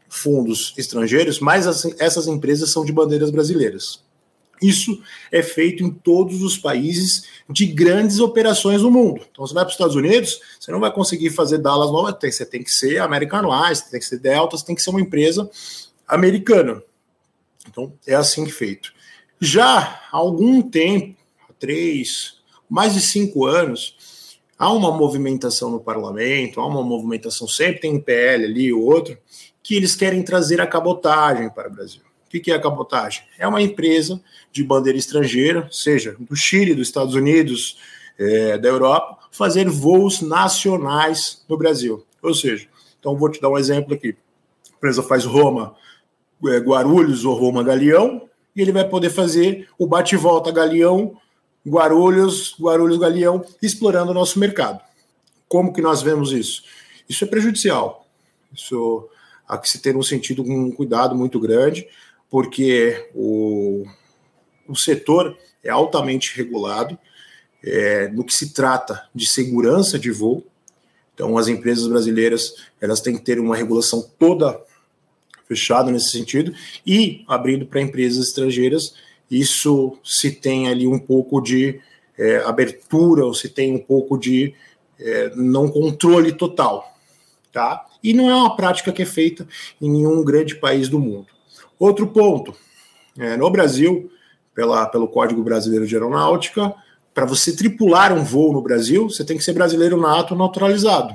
fundos 0.10 0.74
estrangeiros, 0.78 1.40
mas 1.40 1.66
as, 1.66 1.86
essas 2.00 2.28
empresas 2.28 2.70
são 2.70 2.86
de 2.86 2.92
bandeiras 2.92 3.32
brasileiras. 3.32 4.04
Isso 4.62 5.02
é 5.32 5.42
feito 5.42 5.84
em 5.84 5.92
todos 5.92 6.42
os 6.42 6.58
países 6.58 7.26
de 7.50 7.66
grandes 7.66 8.20
operações 8.20 8.82
no 8.82 8.90
mundo. 8.92 9.22
Então, 9.30 9.46
você 9.46 9.54
vai 9.54 9.64
para 9.64 9.70
os 9.70 9.74
Estados 9.74 9.96
Unidos, 9.96 10.40
você 10.60 10.72
não 10.72 10.80
vai 10.80 10.92
conseguir 10.94 11.32
fazer 11.32 11.58
Dallas 11.58 11.92
Nova, 11.92 12.18
você 12.22 12.46
tem 12.46 12.64
que 12.64 12.72
ser 12.72 13.00
American 13.00 13.40
Airlines, 13.40 13.82
tem 13.82 14.00
que 14.00 14.06
ser 14.06 14.20
Delta, 14.20 14.56
você 14.56 14.66
tem 14.66 14.76
que 14.76 14.82
ser 14.82 14.92
uma 14.92 15.02
empresa 15.02 15.50
americana. 16.08 16.82
Então, 17.68 17.94
é 18.08 18.14
assim 18.14 18.46
feito. 18.46 18.94
Já 19.40 20.00
há 20.12 20.18
algum 20.18 20.62
tempo, 20.62 21.18
três, 21.60 22.36
mais 22.70 22.94
de 22.94 23.02
cinco 23.02 23.46
anos, 23.46 23.98
há 24.58 24.72
uma 24.72 24.92
movimentação 24.92 25.70
no 25.70 25.80
parlamento, 25.80 26.60
há 26.60 26.66
uma 26.66 26.84
movimentação, 26.84 27.48
sempre 27.48 27.82
tem 27.82 27.96
um 27.96 28.02
PL 28.02 28.46
ali, 28.46 28.74
o 28.74 28.82
outro, 28.82 29.18
que 29.62 29.76
eles 29.76 29.96
querem 29.96 30.22
trazer 30.24 30.60
a 30.62 30.68
cabotagem 30.68 31.50
para 31.50 31.70
o 31.70 31.72
Brasil. 31.72 32.02
O 32.26 32.30
que 32.30 32.52
é 32.52 32.56
a 32.56 32.62
cabotagem? 32.62 33.24
É 33.38 33.48
uma 33.48 33.62
empresa 33.62 34.20
de 34.52 34.64
bandeira 34.64 34.98
estrangeira, 34.98 35.68
seja 35.72 36.16
do 36.20 36.36
Chile, 36.36 36.74
dos 36.74 36.88
Estados 36.88 37.14
Unidos, 37.14 37.78
é, 38.18 38.58
da 38.58 38.70
Europa, 38.70 39.20
fazer 39.32 39.70
voos 39.70 40.22
nacionais 40.22 41.44
no 41.48 41.58
Brasil. 41.58 42.04
Ou 42.22 42.34
seja, 42.34 42.68
então 43.00 43.16
vou 43.16 43.30
te 43.30 43.40
dar 43.40 43.50
um 43.50 43.58
exemplo 43.58 43.94
aqui. 43.94 44.16
A 44.72 44.76
empresa 44.78 45.04
faz 45.04 45.26
Roma, 45.26 45.76
é, 46.48 46.58
Guarulhos 46.58 47.24
ou 47.24 47.36
Roma 47.36 47.64
Galeão, 47.64 48.28
e 48.56 48.62
ele 48.62 48.72
vai 48.72 48.88
poder 48.88 49.10
fazer 49.10 49.68
o 49.78 49.86
bate-volta 49.88 50.52
Galeão 50.52 51.18
Guarulhos, 51.66 52.56
Guarulhos 52.60 52.98
Galeão, 52.98 53.46
explorando 53.62 54.12
o 54.12 54.14
nosso 54.14 54.40
mercado. 54.40 54.82
Como 55.48 55.74
que 55.74 55.82
nós 55.82 56.02
vemos 56.02 56.32
isso? 56.32 56.64
Isso 57.08 57.24
é 57.24 57.28
prejudicial. 57.28 58.06
Isso 58.54 59.08
há 59.48 59.58
que 59.58 59.70
se 59.70 59.80
ter 59.80 59.96
um 59.96 60.04
sentido 60.04 60.44
um 60.44 60.72
cuidado 60.72 61.16
muito 61.16 61.40
grande, 61.40 61.88
porque 62.30 63.10
o, 63.14 63.86
o 64.68 64.76
setor 64.76 65.38
é 65.64 65.70
altamente 65.70 66.36
regulado 66.36 66.98
é, 67.64 68.10
no 68.10 68.24
que 68.24 68.34
se 68.34 68.54
trata 68.54 69.08
de 69.14 69.28
segurança 69.28 69.98
de 69.98 70.12
voo. 70.12 70.46
Então, 71.14 71.38
as 71.38 71.48
empresas 71.48 71.88
brasileiras 71.88 72.56
elas 72.82 73.00
têm 73.00 73.16
que 73.16 73.24
ter 73.24 73.40
uma 73.40 73.56
regulação 73.56 74.02
toda 74.20 74.60
fechada 75.48 75.92
nesse 75.92 76.10
sentido 76.10 76.54
e 76.86 77.24
abrindo 77.28 77.66
para 77.66 77.82
empresas 77.82 78.28
estrangeiras 78.28 78.96
isso 79.40 79.98
se 80.04 80.32
tem 80.32 80.68
ali 80.68 80.88
um 80.88 81.00
pouco 81.00 81.42
de 81.42 81.80
é, 82.18 82.38
abertura, 82.38 83.26
ou 83.26 83.34
se 83.34 83.50
tem 83.50 83.74
um 83.74 83.80
pouco 83.80 84.18
de 84.18 84.54
é, 85.00 85.32
não 85.36 85.68
controle 85.68 86.32
total. 86.32 86.96
Tá? 87.52 87.86
E 88.04 88.14
não 88.14 88.30
é 88.30 88.36
uma 88.36 88.56
prática 88.56 88.92
que 88.92 89.02
é 89.02 89.06
feita 89.06 89.48
em 89.82 89.90
nenhum 89.90 90.24
grande 90.24 90.56
país 90.56 90.90
do 90.90 91.00
mundo. 91.00 91.28
Outro 91.80 92.08
ponto, 92.08 92.56
é, 93.18 93.38
no 93.38 93.50
Brasil, 93.50 94.12
pela, 94.54 94.86
pelo 94.86 95.08
Código 95.08 95.44
Brasileiro 95.44 95.86
de 95.86 95.96
Aeronáutica, 95.96 96.74
para 97.14 97.26
você 97.26 97.56
tripular 97.56 98.12
um 98.12 98.24
voo 98.24 98.54
no 98.54 98.62
Brasil, 98.62 99.10
você 99.10 99.24
tem 99.24 99.38
que 99.38 99.44
ser 99.44 99.54
brasileiro 99.54 100.00
nato 100.00 100.36
naturalizado. 100.36 101.14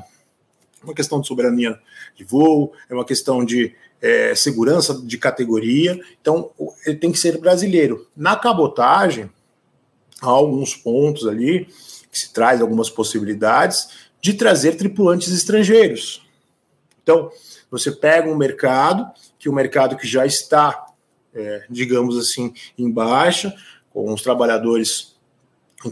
É 0.81 0.85
uma 0.85 0.95
questão 0.95 1.21
de 1.21 1.27
soberania 1.27 1.79
de 2.15 2.25
voo, 2.25 2.73
é 2.89 2.95
uma 2.95 3.05
questão 3.05 3.45
de 3.45 3.75
é, 4.01 4.35
segurança 4.35 4.95
de 4.95 5.19
categoria, 5.19 6.01
então 6.21 6.51
ele 6.87 6.97
tem 6.97 7.11
que 7.11 7.19
ser 7.19 7.39
brasileiro. 7.39 8.07
Na 8.17 8.37
cabotagem, 8.37 9.31
há 10.21 10.27
alguns 10.27 10.75
pontos 10.75 11.27
ali 11.27 11.67
que 12.11 12.19
se 12.19 12.33
traz 12.33 12.61
algumas 12.61 12.89
possibilidades 12.89 13.89
de 14.21 14.35
trazer 14.35 14.77
tripulantes 14.77 15.33
estrangeiros. 15.33 16.27
Então, 17.03 17.31
você 17.71 17.93
pega 17.93 18.31
um 18.31 18.37
mercado, 18.37 19.11
que 19.39 19.49
o 19.49 19.53
um 19.53 19.55
mercado 19.55 19.97
que 19.97 20.07
já 20.07 20.27
está, 20.27 20.87
é, 21.35 21.65
digamos 21.69 22.17
assim, 22.19 22.53
em 22.77 22.91
baixa, 22.91 23.55
com 23.91 24.13
os 24.13 24.23
trabalhadores 24.23 25.17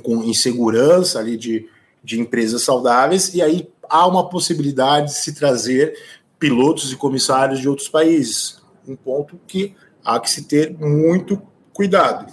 com 0.03 0.25
insegurança 0.25 1.19
ali 1.19 1.37
de, 1.37 1.69
de 2.03 2.21
empresas 2.21 2.62
saudáveis, 2.62 3.35
e 3.35 3.40
aí 3.40 3.69
há 3.88 4.07
uma 4.07 4.29
possibilidade 4.29 5.07
de 5.07 5.19
se 5.19 5.35
trazer 5.35 5.97
pilotos 6.38 6.92
e 6.92 6.96
comissários 6.96 7.61
de 7.61 7.68
outros 7.68 7.88
países. 7.88 8.61
Um 8.87 8.96
ponto 8.96 9.40
que 9.46 9.75
há 10.05 10.20
que 10.20 10.31
se 10.31 10.44
ter 10.44 10.77
muito 10.79 11.40
cuidado. 11.72 12.33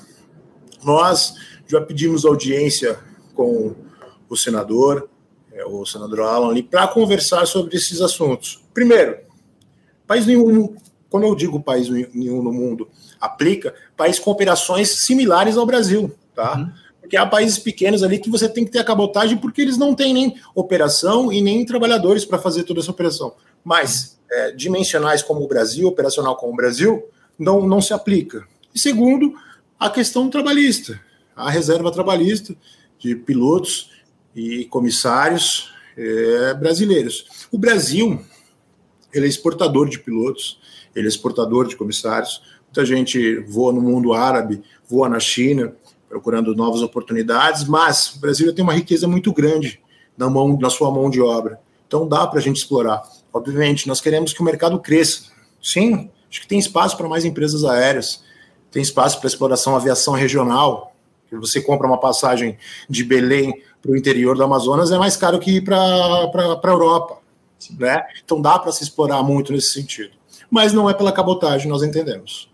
Nós 0.83 1.35
já 1.67 1.81
pedimos 1.81 2.25
audiência 2.25 2.99
com 3.33 3.75
o 4.29 4.35
senador, 4.35 5.09
é, 5.51 5.65
o 5.65 5.85
senador 5.85 6.21
Alan 6.21 6.49
ali, 6.49 6.61
para 6.61 6.87
conversar 6.87 7.45
sobre 7.47 7.75
esses 7.75 8.01
assuntos. 8.01 8.63
Primeiro, 8.73 9.17
país 10.05 10.25
nenhum, 10.25 10.75
quando 11.09 11.25
eu 11.25 11.35
digo 11.35 11.61
país 11.61 11.89
nenhum 11.89 12.43
no 12.43 12.51
mundo, 12.51 12.87
aplica 13.19 13.73
país 13.95 14.19
com 14.19 14.31
operações 14.31 14.89
similares 14.89 15.57
ao 15.57 15.65
Brasil, 15.65 16.13
tá? 16.35 16.57
Uhum. 16.57 16.71
Porque 17.01 17.17
há 17.17 17.25
países 17.25 17.59
pequenos 17.59 18.01
ali 18.01 18.17
que 18.17 18.29
você 18.29 18.47
tem 18.47 18.63
que 18.63 18.71
ter 18.71 18.79
a 18.79 18.83
cabotagem 18.83 19.37
porque 19.37 19.61
eles 19.61 19.77
não 19.77 19.93
têm 19.93 20.13
nem 20.13 20.35
operação 20.55 21.31
e 21.31 21.41
nem 21.41 21.65
trabalhadores 21.65 22.23
para 22.23 22.39
fazer 22.39 22.63
toda 22.63 22.79
essa 22.79 22.91
operação 22.91 23.33
mas 23.63 24.19
é, 24.31 24.51
dimensionais 24.51 25.21
como 25.21 25.43
o 25.43 25.47
Brasil, 25.47 25.87
operacional 25.87 26.35
como 26.35 26.53
o 26.53 26.55
Brasil, 26.55 27.03
não, 27.37 27.67
não 27.67 27.81
se 27.81 27.93
aplica. 27.93 28.47
E 28.73 28.79
segundo, 28.79 29.33
a 29.79 29.89
questão 29.89 30.29
trabalhista, 30.29 30.99
a 31.35 31.49
reserva 31.49 31.91
trabalhista 31.91 32.55
de 32.97 33.15
pilotos 33.15 33.91
e 34.35 34.65
comissários 34.65 35.71
é, 35.97 36.53
brasileiros. 36.53 37.47
O 37.51 37.57
Brasil 37.57 38.19
ele 39.13 39.25
é 39.25 39.29
exportador 39.29 39.87
de 39.87 39.99
pilotos, 39.99 40.59
ele 40.95 41.05
é 41.05 41.09
exportador 41.09 41.67
de 41.67 41.75
comissários. 41.75 42.41
Muita 42.65 42.85
gente 42.85 43.37
voa 43.41 43.71
no 43.71 43.81
mundo 43.81 44.13
árabe, 44.13 44.63
voa 44.89 45.07
na 45.07 45.19
China, 45.19 45.75
procurando 46.09 46.55
novas 46.55 46.81
oportunidades, 46.81 47.63
mas 47.65 48.15
o 48.15 48.19
Brasil 48.19 48.53
tem 48.53 48.63
uma 48.63 48.73
riqueza 48.73 49.07
muito 49.07 49.31
grande 49.31 49.79
na, 50.17 50.29
mão, 50.29 50.57
na 50.59 50.69
sua 50.69 50.91
mão 50.91 51.09
de 51.09 51.21
obra. 51.21 51.59
Então 51.87 52.07
dá 52.07 52.25
para 52.25 52.39
a 52.39 52.41
gente 52.41 52.57
explorar. 52.57 53.03
Obviamente, 53.33 53.87
nós 53.87 53.99
queremos 53.99 54.31
que 54.31 54.41
o 54.41 54.45
mercado 54.45 54.79
cresça. 54.79 55.31
Sim, 55.61 56.11
acho 56.29 56.41
que 56.41 56.47
tem 56.47 56.59
espaço 56.59 56.95
para 56.95 57.09
mais 57.09 57.25
empresas 57.25 57.65
aéreas, 57.65 58.23
tem 58.71 58.81
espaço 58.81 59.19
para 59.19 59.27
exploração 59.27 59.75
aviação 59.75 60.13
regional. 60.13 60.95
Que 61.27 61.35
você 61.35 61.59
compra 61.59 61.87
uma 61.87 61.99
passagem 61.99 62.57
de 62.87 63.03
Belém 63.03 63.53
para 63.81 63.91
o 63.91 63.97
interior 63.97 64.37
do 64.37 64.43
Amazonas 64.43 64.91
é 64.91 64.97
mais 64.97 65.17
caro 65.17 65.39
que 65.39 65.57
ir 65.57 65.61
para 65.61 65.77
a 65.77 66.59
Europa. 66.67 67.17
Né? 67.77 68.03
Então 68.23 68.41
dá 68.41 68.59
para 68.59 68.71
se 68.71 68.83
explorar 68.83 69.23
muito 69.23 69.51
nesse 69.51 69.73
sentido. 69.73 70.11
Mas 70.49 70.71
não 70.71 70.89
é 70.89 70.93
pela 70.93 71.11
cabotagem, 71.11 71.67
nós 71.67 71.81
entendemos. 71.81 72.49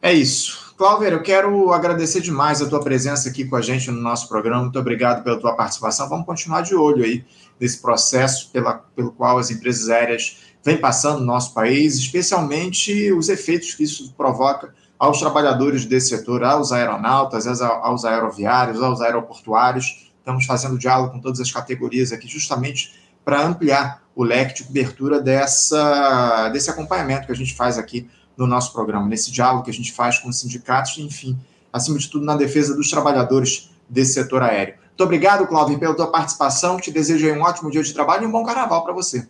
É 0.00 0.12
isso. 0.12 0.74
Cláudio, 0.76 1.08
eu 1.08 1.22
quero 1.22 1.72
agradecer 1.72 2.20
demais 2.20 2.60
a 2.60 2.68
tua 2.68 2.82
presença 2.82 3.28
aqui 3.28 3.44
com 3.44 3.56
a 3.56 3.62
gente 3.62 3.90
no 3.90 4.00
nosso 4.00 4.28
programa. 4.28 4.62
Muito 4.62 4.78
obrigado 4.78 5.22
pela 5.22 5.38
tua 5.38 5.54
participação. 5.54 6.08
Vamos 6.08 6.26
continuar 6.26 6.62
de 6.62 6.74
olho 6.74 7.04
aí 7.04 7.24
nesse 7.60 7.80
processo 7.80 8.50
pela, 8.50 8.74
pelo 8.74 9.12
qual 9.12 9.38
as 9.38 9.50
empresas 9.50 9.88
aéreas 9.88 10.38
vêm 10.64 10.76
passando 10.78 11.20
no 11.20 11.26
nosso 11.26 11.52
país, 11.52 11.96
especialmente 11.96 13.12
os 13.12 13.28
efeitos 13.28 13.74
que 13.74 13.84
isso 13.84 14.12
provoca 14.16 14.74
aos 14.98 15.18
trabalhadores 15.20 15.84
desse 15.84 16.08
setor, 16.08 16.42
aos 16.42 16.72
aeronautas, 16.72 17.46
aos 17.60 18.04
aeroviários, 18.04 18.82
aos 18.82 19.00
aeroportuários. 19.00 20.10
Estamos 20.18 20.46
fazendo 20.46 20.78
diálogo 20.78 21.12
com 21.12 21.20
todas 21.20 21.40
as 21.40 21.52
categorias 21.52 22.12
aqui, 22.12 22.26
justamente 22.26 22.94
para 23.24 23.44
ampliar 23.44 24.02
o 24.14 24.24
leque 24.24 24.54
de 24.54 24.64
cobertura 24.64 25.20
dessa, 25.20 26.48
desse 26.50 26.70
acompanhamento 26.70 27.26
que 27.26 27.32
a 27.32 27.36
gente 27.36 27.54
faz 27.54 27.76
aqui 27.78 28.08
no 28.36 28.46
nosso 28.46 28.72
programa, 28.72 29.06
nesse 29.06 29.30
diálogo 29.30 29.64
que 29.64 29.70
a 29.70 29.74
gente 29.74 29.92
faz 29.92 30.18
com 30.18 30.28
os 30.28 30.38
sindicatos, 30.38 30.98
enfim, 30.98 31.38
acima 31.72 31.98
de 31.98 32.08
tudo, 32.08 32.24
na 32.24 32.36
defesa 32.36 32.74
dos 32.74 32.90
trabalhadores 32.90 33.70
desse 33.88 34.14
setor 34.14 34.42
aéreo. 34.42 34.76
Muito 34.94 35.02
obrigado, 35.02 35.44
Cláudio, 35.48 35.76
pela 35.76 35.92
tua 35.92 36.06
participação. 36.06 36.76
Te 36.76 36.92
desejo 36.92 37.26
um 37.32 37.42
ótimo 37.42 37.68
dia 37.68 37.82
de 37.82 37.92
trabalho 37.92 38.22
e 38.22 38.26
um 38.26 38.30
bom 38.30 38.44
carnaval 38.44 38.84
para 38.84 38.92
você. 38.92 39.26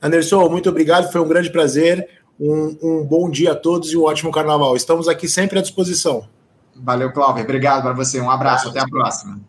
Anderson, 0.00 0.48
muito 0.48 0.68
obrigado, 0.68 1.10
foi 1.10 1.20
um 1.20 1.26
grande 1.26 1.50
prazer. 1.50 2.08
Um, 2.38 2.78
um, 2.80 3.04
bom 3.04 3.28
dia 3.28 3.52
a 3.52 3.56
todos 3.56 3.90
e 3.90 3.96
um 3.96 4.04
ótimo 4.04 4.30
carnaval. 4.30 4.76
Estamos 4.76 5.08
aqui 5.08 5.28
sempre 5.28 5.58
à 5.58 5.62
disposição. 5.62 6.28
Valeu, 6.76 7.12
Cláudio. 7.12 7.42
Obrigado 7.42 7.82
para 7.82 7.92
você. 7.92 8.20
Um 8.20 8.30
abraço. 8.30 8.68
Até 8.68 8.78
a 8.78 8.86
próxima. 8.86 9.40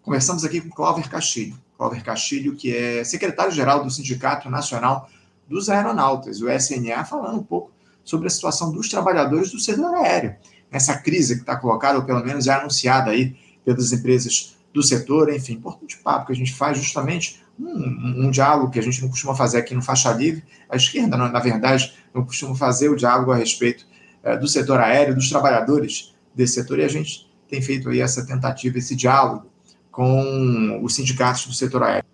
Conversamos 0.00 0.42
aqui 0.42 0.62
com 0.62 0.70
Cláudio 0.70 1.06
Castilho. 1.10 1.58
Cláudio 1.76 2.02
Castilho, 2.02 2.56
que 2.56 2.74
é 2.74 3.04
secretário-geral 3.04 3.84
do 3.84 3.90
Sindicato 3.90 4.48
Nacional 4.48 5.10
dos 5.46 5.68
Aeronautas, 5.68 6.40
o 6.40 6.48
SNA, 6.48 7.04
falando 7.04 7.40
um 7.40 7.42
pouco 7.42 7.70
sobre 8.02 8.26
a 8.26 8.30
situação 8.30 8.72
dos 8.72 8.88
trabalhadores 8.88 9.52
do 9.52 9.60
setor 9.60 9.94
aéreo. 9.96 10.34
Essa 10.70 10.96
crise 10.96 11.34
que 11.34 11.40
está 11.42 11.56
colocada, 11.56 11.98
ou 11.98 12.04
pelo 12.06 12.24
menos 12.24 12.46
é 12.46 12.52
anunciada 12.54 13.10
aí 13.10 13.36
pelas 13.64 13.92
empresas 13.92 14.56
do 14.74 14.82
setor, 14.82 15.32
enfim, 15.32 15.52
importante 15.54 15.96
papo 15.98 16.26
que 16.26 16.32
a 16.32 16.36
gente 16.36 16.52
faz 16.52 16.76
justamente 16.76 17.40
um, 17.58 18.26
um, 18.26 18.30
diálogo 18.30 18.72
que 18.72 18.78
a 18.80 18.82
gente 18.82 19.00
não 19.00 19.08
costuma 19.08 19.32
fazer 19.32 19.58
aqui 19.58 19.72
no 19.72 19.80
Faixa 19.80 20.12
Livre. 20.12 20.42
A 20.68 20.74
esquerda, 20.74 21.16
na 21.16 21.38
verdade, 21.38 21.94
não 22.12 22.24
costuma 22.24 22.56
fazer 22.56 22.88
o 22.88 22.96
diálogo 22.96 23.30
a 23.30 23.36
respeito 23.36 23.86
é, 24.24 24.36
do 24.36 24.48
setor 24.48 24.80
aéreo, 24.80 25.14
dos 25.14 25.30
trabalhadores 25.30 26.12
desse 26.34 26.54
setor, 26.54 26.80
e 26.80 26.84
a 26.84 26.88
gente 26.88 27.30
tem 27.48 27.62
feito 27.62 27.88
aí 27.88 28.00
essa 28.00 28.26
tentativa, 28.26 28.76
esse 28.76 28.96
diálogo 28.96 29.46
com 29.92 30.80
os 30.82 30.92
sindicatos 30.96 31.46
do 31.46 31.54
setor 31.54 31.84
aéreo. 31.84 32.04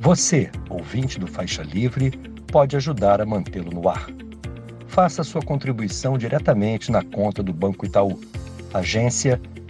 Você, 0.00 0.50
ouvinte 0.70 1.20
do 1.20 1.26
Faixa 1.26 1.62
Livre, 1.62 2.10
pode 2.50 2.74
ajudar 2.74 3.20
a 3.20 3.26
mantê-lo 3.26 3.70
no 3.70 3.86
ar. 3.86 4.06
Faça 4.86 5.22
sua 5.22 5.42
contribuição 5.42 6.16
diretamente 6.16 6.90
na 6.90 7.02
conta 7.02 7.42
do 7.42 7.52
Banco 7.52 7.84
Itaú, 7.84 8.18
agência 8.72 9.38